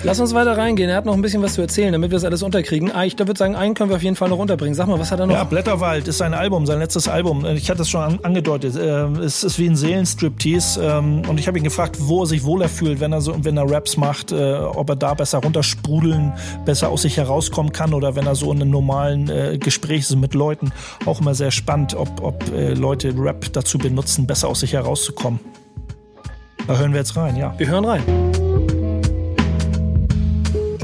[0.05, 0.91] Lass uns weiter reingehen.
[0.91, 2.91] Er hat noch ein bisschen was zu erzählen, damit wir das alles unterkriegen.
[2.91, 4.75] Ah, ich würde sagen, einen können wir auf jeden Fall noch unterbringen.
[4.75, 5.35] Sag mal, was hat er noch?
[5.35, 7.47] Ja, Blätterwald ist sein Album, sein letztes Album.
[7.47, 8.75] Ich hatte es schon angedeutet.
[8.81, 10.83] Ähm, es ist wie ein Seelenstriptease.
[10.83, 13.57] Ähm, und ich habe ihn gefragt, wo er sich wohler fühlt, wenn er so, wenn
[13.57, 16.33] er Raps macht, äh, ob er da besser runtersprudeln,
[16.65, 20.17] besser aus sich herauskommen kann oder wenn er so in einem normalen äh, Gespräch ist
[20.17, 20.73] mit Leuten.
[21.07, 25.39] Auch immer sehr spannend, ob, ob äh, Leute Rap dazu benutzen, besser aus sich herauszukommen.
[26.67, 27.55] Da hören wir jetzt rein, ja.
[27.57, 28.32] Wir hören rein.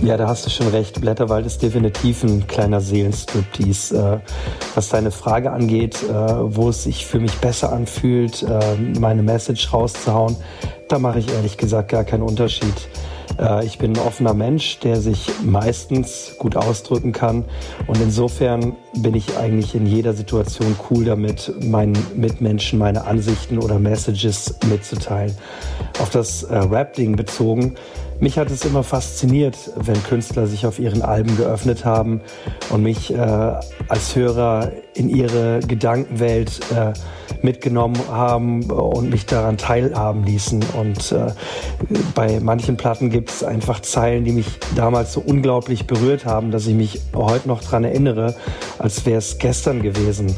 [0.03, 1.01] Ja, da hast du schon recht.
[1.01, 4.23] Blätterwald ist definitiv ein kleiner Seelenstriptease.
[4.25, 4.31] Äh,
[4.77, 9.73] was deine Frage angeht, äh, wo es sich für mich besser anfühlt, äh, meine Message
[9.73, 10.37] rauszuhauen,
[10.89, 12.89] da mache ich ehrlich gesagt gar keinen Unterschied.
[13.63, 17.45] Ich bin ein offener Mensch, der sich meistens gut ausdrücken kann.
[17.87, 23.79] Und insofern bin ich eigentlich in jeder Situation cool damit, meinen Mitmenschen meine Ansichten oder
[23.79, 25.37] Messages mitzuteilen.
[26.01, 27.77] Auf das Rap-Ding bezogen,
[28.21, 32.21] mich hat es immer fasziniert, wenn Künstler sich auf ihren Alben geöffnet haben
[32.71, 36.93] und mich äh, als Hörer in ihre Gedankenwelt äh,
[37.43, 40.64] mitgenommen haben und mich daran teilhaben ließen.
[40.77, 41.33] Und äh,
[42.14, 46.66] bei manchen Platten gibt es einfach Zeilen, die mich damals so unglaublich berührt haben, dass
[46.66, 48.35] ich mich heute noch daran erinnere,
[48.79, 50.37] als wäre es gestern gewesen.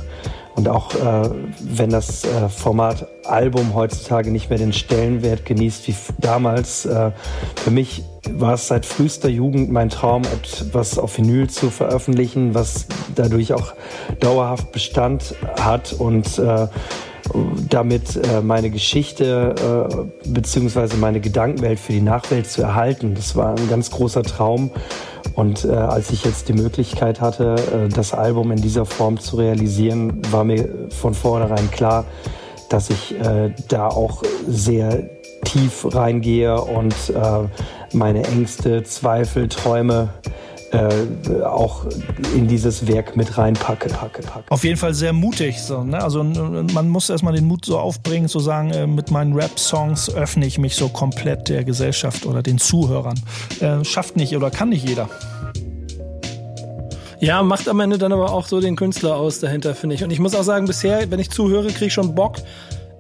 [0.61, 1.31] Und auch äh,
[1.63, 7.13] wenn das äh, Format Album heutzutage nicht mehr den Stellenwert genießt wie damals, äh,
[7.57, 12.89] für mich war es seit frühester Jugend mein Traum, etwas auf Vinyl zu veröffentlichen, was
[13.15, 13.73] dadurch auch
[14.21, 16.67] dauerhaft Bestand hat und äh,
[17.71, 19.55] damit äh, meine Geschichte
[19.89, 23.15] äh, beziehungsweise meine Gedankenwelt für die Nachwelt zu erhalten.
[23.15, 24.73] Das war ein ganz großer Traum.
[25.41, 29.37] Und äh, als ich jetzt die Möglichkeit hatte, äh, das Album in dieser Form zu
[29.37, 32.05] realisieren, war mir von vornherein klar,
[32.69, 35.09] dass ich äh, da auch sehr
[35.45, 40.11] tief reingehe und äh, meine Ängste, Zweifel, Träume
[40.73, 41.85] äh, auch
[42.35, 43.89] in dieses Werk mit reinpacke.
[43.89, 44.51] Packe, packe.
[44.51, 45.61] Auf jeden Fall sehr mutig.
[45.61, 46.03] So, ne?
[46.03, 50.47] Also man muss erstmal den Mut so aufbringen, zu sagen, äh, mit meinen Rap-Songs öffne
[50.47, 53.21] ich mich so komplett der Gesellschaft oder den Zuhörern.
[53.61, 55.09] Äh, schafft nicht oder kann nicht jeder.
[57.21, 60.05] Ja, macht am Ende dann aber auch so den Künstler aus dahinter, finde ich.
[60.05, 62.37] Und ich muss auch sagen, bisher, wenn ich zuhöre, kriege ich schon Bock,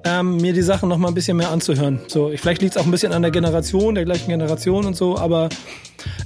[0.05, 2.01] ähm, mir die Sachen noch mal ein bisschen mehr anzuhören.
[2.09, 5.19] So, vielleicht liegt es auch ein bisschen an der Generation, der gleichen Generation und so,
[5.19, 5.49] aber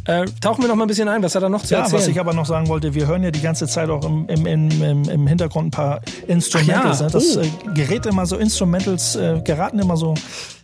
[0.04, 1.22] äh, tauchen wir noch mal ein bisschen ein.
[1.22, 2.00] Was hat er noch zu ja, erzählen?
[2.00, 4.46] was ich aber noch sagen wollte, wir hören ja die ganze Zeit auch im, im,
[4.46, 7.00] im, im Hintergrund ein paar Instrumentals.
[7.00, 7.06] Ja.
[7.06, 7.12] Ne?
[7.12, 7.40] Das oh.
[7.40, 10.14] äh, gerät immer so, Instrumentals äh, geraten immer so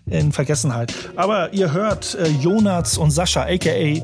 [0.06, 0.92] in Vergessenheit.
[1.16, 4.02] Aber ihr hört äh, Jonas und Sascha, aka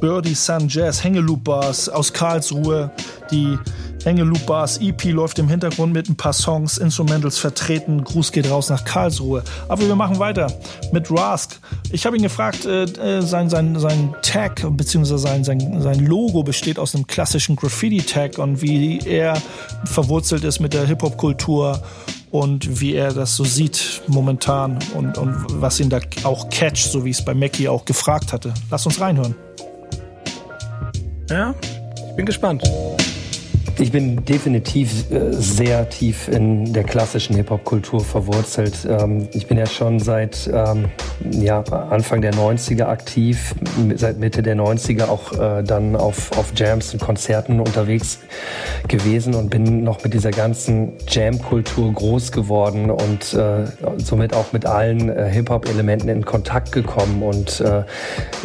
[0.00, 2.90] Birdie Sun Jazz, Hängeloop Bars aus Karlsruhe,
[3.30, 3.58] die
[4.04, 8.04] Hängeloop Bars EP läuft im Hintergrund mit ein paar Songs, Instrumentals vertreten.
[8.04, 9.42] Gruß geht raus nach Karlsruhe.
[9.68, 10.52] Aber wir machen weiter
[10.92, 11.58] mit Rask.
[11.90, 15.16] Ich habe ihn gefragt, äh, äh, sein, sein, sein Tag bzw.
[15.16, 19.40] Sein, sein, sein Logo besteht aus einem klassischen Graffiti-Tag und wie er
[19.84, 21.82] verwurzelt ist mit der Hip-Hop-Kultur
[22.30, 27.04] und wie er das so sieht momentan und, und was ihn da auch catcht, so
[27.04, 28.52] wie ich es bei Mackie auch gefragt hatte.
[28.70, 29.34] Lass uns reinhören.
[31.30, 31.54] Ja,
[32.16, 32.62] bin gespannt.
[33.80, 38.74] Ich bin definitiv äh, sehr tief in der klassischen Hip-Hop-Kultur verwurzelt.
[38.88, 40.86] Ähm, ich bin ja schon seit ähm,
[41.70, 43.54] Anfang der 90er aktiv,
[43.94, 48.18] seit Mitte der 90er auch äh, dann auf, auf Jams und Konzerten unterwegs
[48.88, 53.66] gewesen und bin noch mit dieser ganzen Jam-Kultur groß geworden und äh,
[53.98, 57.22] somit auch mit allen Hip-Hop-Elementen in Kontakt gekommen.
[57.22, 57.62] Und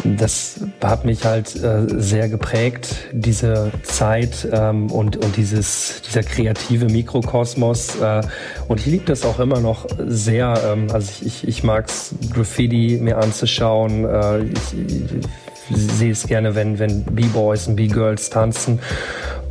[0.04, 7.96] das hat mich halt sehr geprägt, diese Zeit ähm, und und dieses, dieser kreative Mikrokosmos.
[8.00, 8.22] Äh,
[8.68, 10.60] und ich liebe das auch immer noch sehr.
[10.66, 14.04] Ähm, also ich, ich, ich mag es, Graffiti mir anzuschauen.
[14.04, 14.74] Äh, ich,
[15.70, 18.80] ich sehe es gerne, wenn, wenn B-Boys und B-Girls tanzen.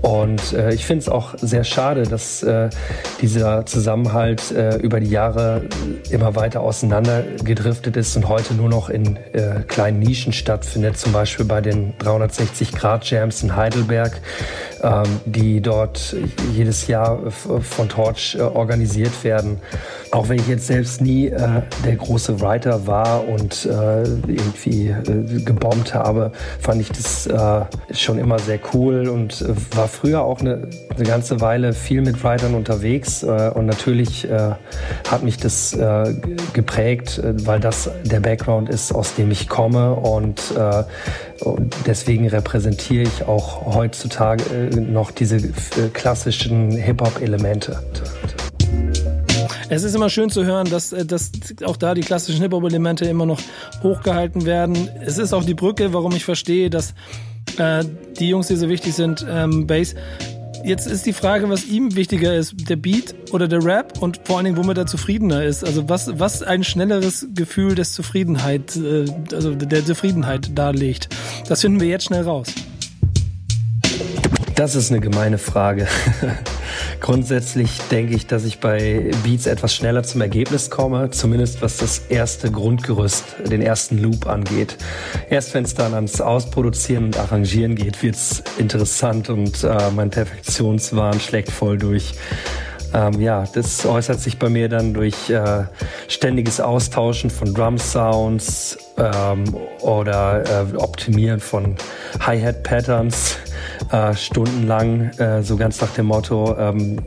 [0.03, 2.69] Und äh, ich finde es auch sehr schade, dass äh,
[3.21, 5.61] dieser Zusammenhalt äh, über die Jahre
[6.09, 11.45] immer weiter auseinandergedriftet ist und heute nur noch in äh, kleinen Nischen stattfindet, zum Beispiel
[11.45, 14.19] bei den 360 Grad Jams in Heidelberg,
[14.81, 16.13] ähm, die dort
[16.53, 19.61] jedes Jahr von Torch äh, organisiert werden.
[20.11, 25.41] Auch wenn ich jetzt selbst nie äh, der große Writer war und äh, irgendwie äh,
[25.43, 27.61] gebombt habe, fand ich das äh,
[27.93, 32.23] schon immer sehr cool und äh, war früher auch eine, eine ganze Weile viel mit
[32.23, 34.51] Writern unterwegs äh, und natürlich äh,
[35.09, 36.13] hat mich das äh,
[36.53, 40.83] geprägt, äh, weil das der Background ist, aus dem ich komme und, äh,
[41.43, 45.39] und deswegen repräsentiere ich auch heutzutage äh, noch diese
[45.93, 47.79] klassischen Hip-Hop-Elemente.
[49.69, 51.31] Es ist immer schön zu hören, dass, dass
[51.65, 53.39] auch da die klassischen Hip-Hop-Elemente immer noch
[53.81, 54.89] hochgehalten werden.
[55.05, 56.93] Es ist auch die Brücke, warum ich verstehe, dass
[57.57, 57.83] äh,
[58.19, 59.95] die Jungs, die so wichtig sind, ähm, Bass.
[60.63, 64.37] Jetzt ist die Frage, was ihm wichtiger ist, der Beat oder der Rap und vor
[64.37, 65.65] allen Dingen, womit er zufriedener ist.
[65.65, 71.09] Also was, was ein schnelleres Gefühl des Zufriedenheit, äh, also der Zufriedenheit darlegt.
[71.49, 72.47] Das finden wir jetzt schnell raus.
[74.55, 75.87] Das ist eine gemeine Frage.
[77.03, 82.03] Grundsätzlich denke ich, dass ich bei Beats etwas schneller zum Ergebnis komme, zumindest was das
[82.07, 84.77] erste Grundgerüst, den ersten Loop angeht.
[85.29, 91.19] Erst wenn es dann ans Ausproduzieren und Arrangieren geht, wird's interessant und äh, mein Perfektionswahn
[91.19, 92.13] schlägt voll durch.
[92.93, 95.65] Ähm, ja, das äußert sich bei mir dann durch äh,
[96.07, 99.43] ständiges Austauschen von Drum Sounds ähm,
[99.81, 101.75] oder äh, Optimieren von
[102.21, 103.39] Hi-Hat-Patterns
[103.91, 106.97] äh, stundenlang, äh, so ganz nach dem Motto, ähm,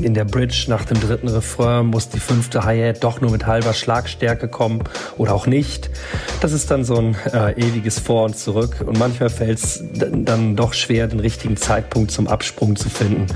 [0.00, 3.72] in der Bridge nach dem dritten Refrain muss die fünfte Hi-Hat doch nur mit halber
[3.72, 4.82] Schlagstärke kommen
[5.18, 5.90] oder auch nicht.
[6.40, 10.56] Das ist dann so ein äh, ewiges Vor und Zurück und manchmal fällt es dann
[10.56, 13.26] doch schwer, den richtigen Zeitpunkt zum Absprung zu finden.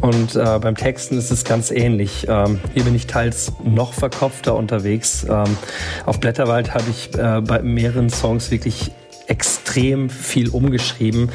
[0.00, 2.26] Und äh, beim Texten ist es ganz ähnlich.
[2.28, 5.24] Ähm, hier bin ich teils noch verkopfter unterwegs.
[5.28, 5.56] Ähm,
[6.04, 8.90] auf Blätterwald habe ich äh, bei mehreren Songs wirklich
[9.26, 11.30] extrem viel umgeschrieben,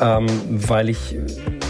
[0.00, 1.16] ähm, weil ich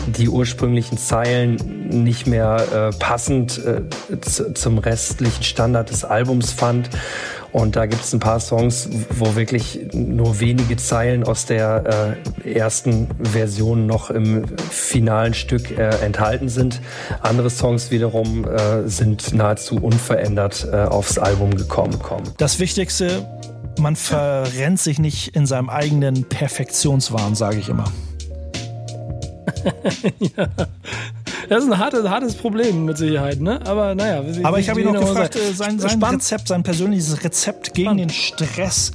[0.06, 1.56] die ursprünglichen Zeilen
[2.04, 3.82] nicht mehr äh, passend äh,
[4.20, 6.90] zum restlichen Standard des Albums fand.
[7.52, 12.54] Und da gibt es ein paar Songs, wo wirklich nur wenige Zeilen aus der äh,
[12.54, 16.80] ersten Version noch im finalen Stück äh, enthalten sind.
[17.20, 21.98] Andere Songs wiederum äh, sind nahezu unverändert äh, aufs Album gekommen.
[22.38, 23.26] Das Wichtigste
[23.78, 27.84] man verrennt sich nicht in seinem eigenen Perfektionswahn, sage ich immer.
[30.36, 30.48] ja.
[31.48, 33.60] Das ist ein hartes, hartes Problem mit Sicherheit, ne?
[33.66, 34.22] Aber naja.
[34.42, 38.00] Aber ich habe ihn noch gefragt, sein, sein Rezept, sein persönliches Rezept gegen Spannend.
[38.00, 38.92] den Stress,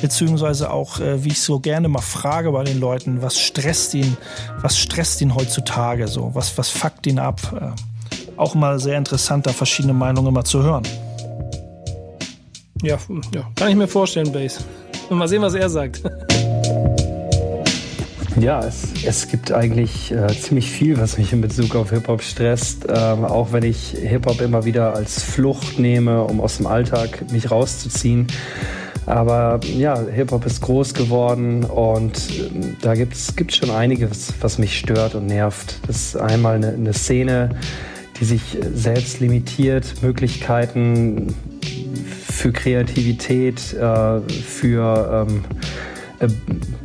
[0.00, 4.16] beziehungsweise auch, äh, wie ich so gerne mal frage bei den Leuten, was stresst ihn,
[4.60, 7.40] was stresst ihn heutzutage so, was, was fuckt ihn ab?
[7.60, 10.84] Äh, auch mal sehr interessant, da verschiedene Meinungen mal zu hören.
[12.82, 12.98] Ja,
[13.34, 14.60] ja, kann ich mir vorstellen, Base.
[15.08, 16.02] Und mal sehen, was er sagt.
[18.40, 22.86] Ja, es, es gibt eigentlich äh, ziemlich viel, was mich in Bezug auf Hip-Hop stresst.
[22.88, 27.50] Ähm, auch wenn ich Hip-Hop immer wieder als Flucht nehme, um aus dem Alltag mich
[27.50, 28.28] rauszuziehen.
[29.04, 32.50] Aber ja, Hip-Hop ist groß geworden und äh,
[32.80, 35.74] da gibt es schon einiges, was mich stört und nervt.
[35.86, 37.50] Das ist einmal eine, eine Szene,
[38.20, 41.34] die sich selbst limitiert, Möglichkeiten
[42.40, 45.44] für Kreativität, äh, für ähm,
[46.20, 46.28] äh,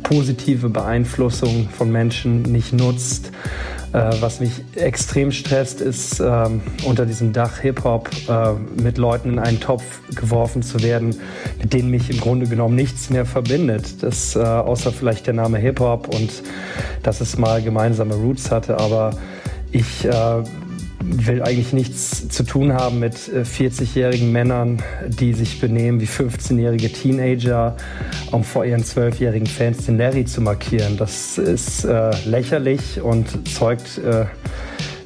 [0.02, 3.32] positive Beeinflussung von Menschen nicht nutzt.
[3.94, 8.10] Äh, was mich extrem stresst, ist ähm, unter diesem Dach Hip-Hop
[8.76, 9.82] mit Leuten in einen Topf
[10.14, 11.16] geworfen zu werden,
[11.58, 14.02] mit denen mich im Grunde genommen nichts mehr verbindet.
[14.02, 16.42] Das, außer vielleicht der Name Hip-Hop und
[17.02, 18.78] dass es mal gemeinsame Roots hatte.
[18.78, 19.16] Aber
[19.72, 20.06] ich
[21.02, 26.92] will eigentlich nichts zu tun haben mit 40-jährigen äh, Männern, die sich benehmen wie 15-jährige
[26.92, 27.76] Teenager,
[28.32, 30.96] um vor ihren 12-jährigen Fans den Larry zu markieren.
[30.96, 34.26] Das ist äh, lächerlich und zeugt äh,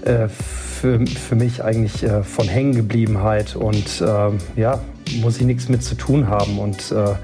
[0.08, 4.80] äh, für, für mich eigentlich äh, von Hängengebliebenheit und ähm, ja,
[5.20, 6.58] muss ich nichts mit zu tun haben.
[6.58, 7.14] Und äh,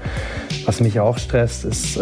[0.65, 1.97] was mich auch stresst, ist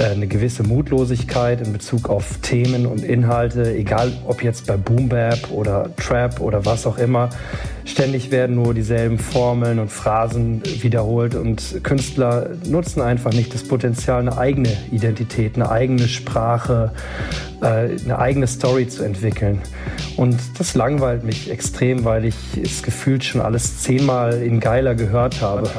[0.00, 5.50] eine gewisse Mutlosigkeit in Bezug auf Themen und Inhalte, egal ob jetzt bei Boom Bap
[5.50, 7.30] oder Trap oder was auch immer.
[7.88, 14.20] Ständig werden nur dieselben Formeln und Phrasen wiederholt und Künstler nutzen einfach nicht das Potenzial,
[14.20, 16.92] eine eigene Identität, eine eigene Sprache,
[17.62, 17.64] äh,
[18.04, 19.62] eine eigene Story zu entwickeln.
[20.18, 25.40] Und das langweilt mich extrem, weil ich es gefühlt schon alles zehnmal in geiler gehört
[25.40, 25.70] habe.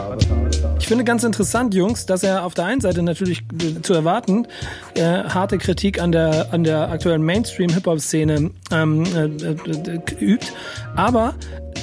[0.80, 3.44] Ich finde ganz interessant, Jungs, dass er auf der einen Seite natürlich
[3.84, 4.48] zu erwarten
[4.96, 10.48] äh, harte Kritik an der an der aktuellen Mainstream-Hip-Hop-Szene ähm, äh, äh, übt,
[10.96, 11.36] aber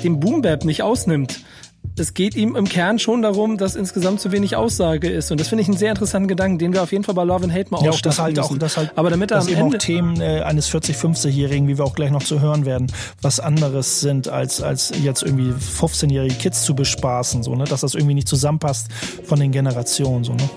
[0.02, 1.40] den Boom Bap nicht ausnimmt
[1.98, 5.30] es geht ihm im Kern schon darum, dass insgesamt zu wenig Aussage ist.
[5.30, 7.44] Und das finde ich einen sehr interessanten Gedanken, den wir auf jeden Fall bei Love
[7.44, 8.54] and Hate mal ja, auch das halt müssen.
[8.54, 11.78] Auch, das halt, Aber damit er am Ende auch Themen äh, eines 40, 50-Jährigen, wie
[11.78, 12.92] wir auch gleich noch zu hören werden,
[13.22, 17.64] was anderes sind, als, als jetzt irgendwie 15-jährige Kids zu bespaßen, so, ne?
[17.64, 18.88] dass das irgendwie nicht zusammenpasst
[19.24, 20.24] von den Generationen.
[20.24, 20.48] So, ne?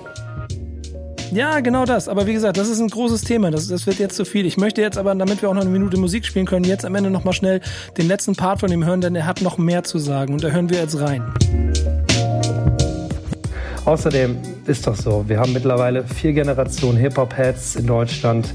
[1.32, 2.08] Ja, genau das.
[2.08, 3.52] Aber wie gesagt, das ist ein großes Thema.
[3.52, 4.46] Das, das wird jetzt zu viel.
[4.46, 6.96] Ich möchte jetzt aber, damit wir auch noch eine Minute Musik spielen können, jetzt am
[6.96, 7.62] Ende nochmal schnell
[7.98, 10.34] den letzten Part von ihm hören, denn er hat noch mehr zu sagen.
[10.34, 11.24] Und da hören wir jetzt rein.
[13.86, 18.54] Außerdem ist doch so, wir haben mittlerweile vier Generationen Hip-Hop-Heads in Deutschland.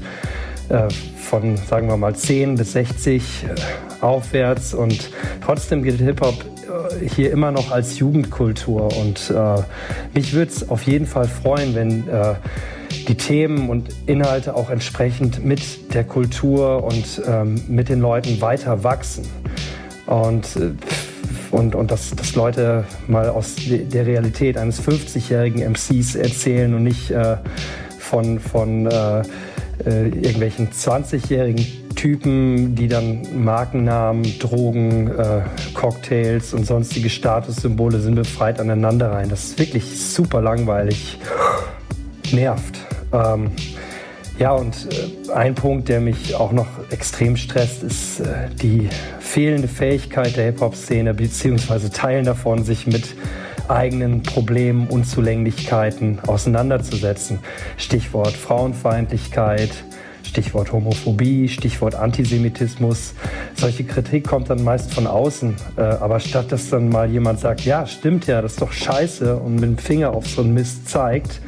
[0.69, 4.73] Äh, von, sagen wir mal, 10 bis 60 äh, aufwärts.
[4.73, 5.11] Und
[5.43, 8.95] trotzdem gilt Hip-Hop äh, hier immer noch als Jugendkultur.
[8.97, 9.61] Und äh,
[10.13, 12.35] mich würde es auf jeden Fall freuen, wenn äh,
[13.07, 18.83] die Themen und Inhalte auch entsprechend mit der Kultur und ähm, mit den Leuten weiter
[18.83, 19.25] wachsen.
[20.07, 20.47] Und,
[21.51, 27.11] und, und dass, dass Leute mal aus der Realität eines 50-jährigen MCs erzählen und nicht
[27.11, 27.37] äh,
[27.99, 28.87] von, von
[29.85, 31.65] äh, irgendwelchen 20-jährigen
[31.95, 35.41] Typen, die dann Markennamen, Drogen, äh,
[35.73, 39.29] Cocktails und sonstige Statussymbole sind befreit aneinander rein.
[39.29, 41.19] Das ist wirklich super langweilig.
[42.31, 42.79] Nervt.
[43.13, 43.51] Ähm,
[44.37, 49.67] ja, und äh, ein Punkt, der mich auch noch extrem stresst, ist äh, die fehlende
[49.67, 53.15] Fähigkeit der Hip-Hop-Szene, beziehungsweise Teilen davon, sich mit
[53.69, 57.39] eigenen Problemen, Unzulänglichkeiten auseinanderzusetzen.
[57.77, 59.71] Stichwort Frauenfeindlichkeit,
[60.23, 63.13] Stichwort Homophobie, Stichwort Antisemitismus.
[63.55, 65.55] Solche Kritik kommt dann meist von außen.
[65.77, 69.37] Äh, aber statt dass dann mal jemand sagt, ja, stimmt ja, das ist doch scheiße
[69.37, 71.39] und mit dem Finger auf so einen Mist zeigt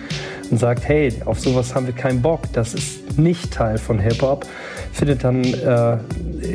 [0.49, 4.45] und sagt, hey, auf sowas haben wir keinen Bock, das ist nicht Teil von Hip-Hop,
[4.93, 5.97] findet dann äh,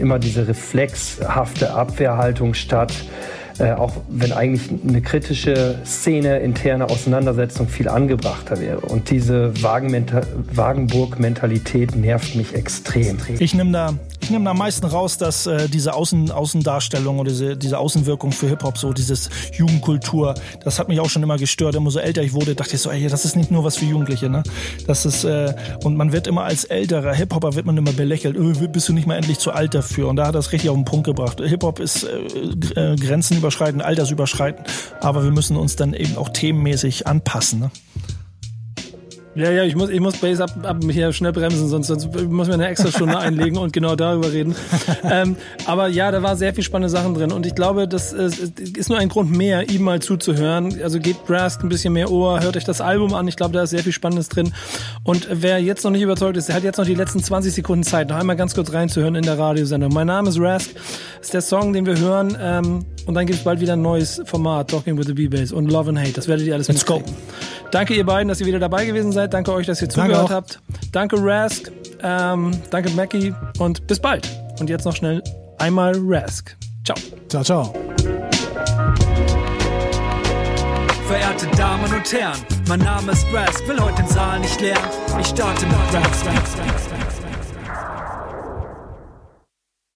[0.01, 2.93] immer diese reflexhafte Abwehrhaltung statt
[3.59, 8.81] äh, auch wenn eigentlich eine kritische Szene, interne Auseinandersetzung viel angebrachter wäre.
[8.81, 13.19] Und diese Wagenburg-Mentalität nervt mich extrem.
[13.39, 17.57] Ich nehme da ich nehme am meisten raus, dass äh, diese Außen, Außendarstellung oder diese,
[17.57, 21.75] diese Außenwirkung für Hip-Hop, so dieses Jugendkultur, das hat mich auch schon immer gestört.
[21.77, 24.31] Umso älter ich wurde, dachte ich so, ey, das ist nicht nur was für Jugendliche,
[24.31, 24.45] ne?
[24.87, 28.69] Das ist, äh, und man wird immer als älterer Hip-Hopper wird man immer belächelt, öh,
[28.69, 30.09] bist du nicht mal endlich zu alt dafür?
[30.09, 31.41] Und da hat das richtig auf den Punkt gebracht.
[31.41, 34.69] Hip-Hop ist äh, äh, grenzenüberschreitend, altersüberschreitend,
[35.01, 37.71] aber wir müssen uns dann eben auch themenmäßig anpassen, ne?
[39.35, 42.49] Ja, ja, ich muss, ich muss Base ab, ab hier schnell bremsen, sonst, sonst muss
[42.49, 44.55] mir eine extra Stunde einlegen und genau darüber reden.
[45.05, 48.61] ähm, aber ja, da war sehr viel spannende Sachen drin und ich glaube, das ist,
[48.61, 50.79] ist nur ein Grund mehr, ihm mal zuzuhören.
[50.83, 53.27] Also gebt Brask ein bisschen mehr Ohr, hört euch das Album an.
[53.27, 54.53] Ich glaube, da ist sehr viel Spannendes drin.
[55.03, 57.85] Und wer jetzt noch nicht überzeugt ist, der hat jetzt noch die letzten 20 Sekunden
[57.85, 59.95] Zeit, noch einmal ganz kurz reinzuhören in der Radiosendung.
[59.95, 60.71] Mein Name ist Rask,
[61.23, 62.37] ist der Song, den wir hören.
[62.39, 65.71] Ähm, und dann gibt es bald wieder ein neues Format, Talking with the B-Bass und
[65.73, 66.13] Love and Hate.
[66.13, 67.07] Das werdet ihr alles Let's mitkriegen.
[67.07, 67.69] go.
[67.73, 69.22] Danke ihr beiden, dass ihr wieder dabei gewesen seid.
[69.29, 70.35] Danke euch, dass ihr danke zugehört auch.
[70.35, 70.61] habt.
[70.93, 71.71] Danke Rask,
[72.03, 74.29] ähm, danke Mackie und bis bald.
[74.61, 75.23] Und jetzt noch schnell
[75.59, 76.57] einmal Rask.
[76.85, 76.97] Ciao.
[77.29, 77.75] Ciao, ciao.
[81.07, 84.83] Verehrte Damen und Herren, mein Name ist Rask, will heute den Saal nicht leeren.
[85.21, 86.27] Ich starte mit Rask.
[86.27, 86.92] Rask, Rask, Rask.